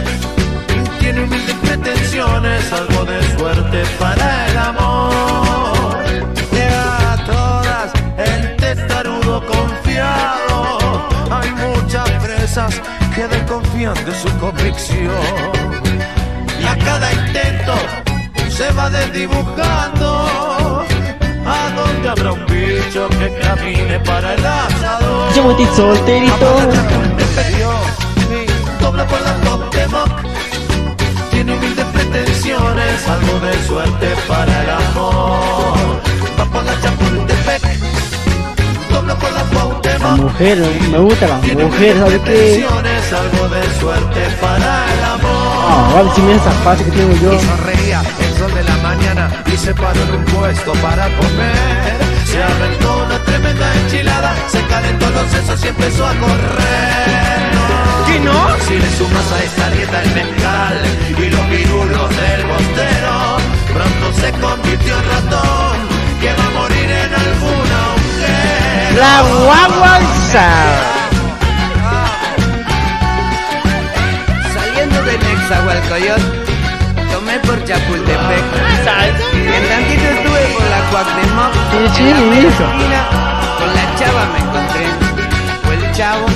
[0.99, 4.94] Tiene humildes pretensiones, algo de suerte para el amor.
[12.55, 12.81] Presas
[13.15, 15.11] que desconfían de su convicción.
[16.61, 17.75] Y a cada intento
[18.49, 20.85] se va desdibujando.
[21.47, 25.35] ¿A dónde habrá un bicho que camine para el asador?
[25.35, 26.61] Yo voy solterito.
[28.81, 30.11] Dobla por la Cuauhtémoc
[31.31, 36.01] Tiene humildes pretensiones Algo de suerte para el amor
[36.39, 36.81] Va por la la
[40.05, 40.59] La mujer,
[40.91, 42.67] me gusta la mujer, ¿sabes qué?
[43.15, 47.33] Algo de suerte para el amor Ah, vale, si mira esa fase que tengo yo.
[47.33, 51.97] y sonreía el sol de la mañana y se paró en un puesto para comer.
[52.27, 57.51] Se aventó una tremenda enchilada, se calentó los sesos y empezó a correr.
[58.07, 58.49] ¿Qué no?
[58.67, 60.83] Si le sumas a esta dieta el mezcal
[61.19, 63.37] y los pirulos del bostero,
[63.73, 65.77] pronto se convirtió en ratón
[66.21, 68.99] que va a morir en alguna mujer.
[68.99, 69.23] La
[70.35, 70.45] guaguanza.
[74.55, 76.23] Saliendo de Nexahualcoyot,
[77.13, 78.45] tomé por Chapultepec.
[79.35, 81.53] En tantito estuve por la Cuauhtémoc.
[82.35, 82.65] Eso.
[82.65, 83.01] esquina,
[83.59, 84.87] Con la chava me encontré.
[85.65, 86.27] Fue el chavo.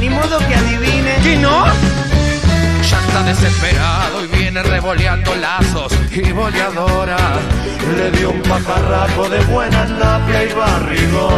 [0.00, 1.16] Ni modo que adivine.
[1.22, 1.66] ¿Qué no?
[2.82, 7.16] Ya está desesperado y viene revoleando lazos y boleadora.
[7.96, 11.32] Le dio un pajarraco de buena napia y barrigón.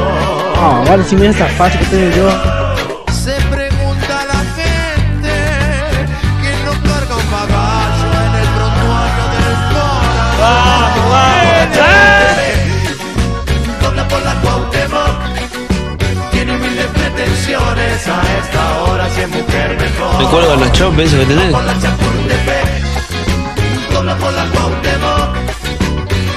[0.56, 2.30] Ah, vale, si mira esa fase que tengo yo.
[3.12, 5.34] Se pregunta la gente
[6.40, 10.18] quién no carga un bagallo en el prontuario del corazón.
[13.82, 20.18] Dobla por la Cuauhtémoc, tiene humildes pretensiones a esta hora si es mujer mejor.
[20.22, 22.57] Me cuelgan los chopes, eso que tenés.
[24.20, 25.36] Por la Cuauhtémoc.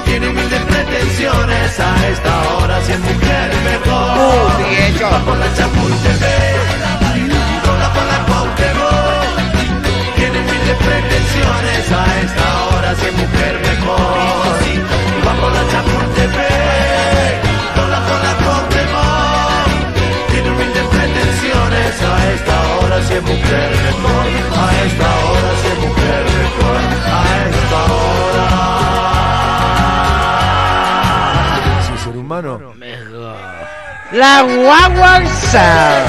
[0.05, 5.11] Tiene humildes pretensiones a esta hora si es mujer mejor.
[5.11, 6.55] Va por la Chapultepec,
[7.65, 9.35] dobla por la Cuauhtémoc.
[10.15, 14.57] Tiene humildes pretensiones a esta hora si es mujer mejor.
[15.25, 17.33] Va por la Chapultepec,
[17.75, 18.20] dobla por
[21.99, 24.25] a esta hora si es mujer mejor.
[24.55, 26.79] A esta hora si es mujer mejor.
[27.05, 27.19] A
[27.49, 28.47] esta hora.
[31.87, 32.51] Sí, ser humano.
[34.11, 36.05] La guaguanza.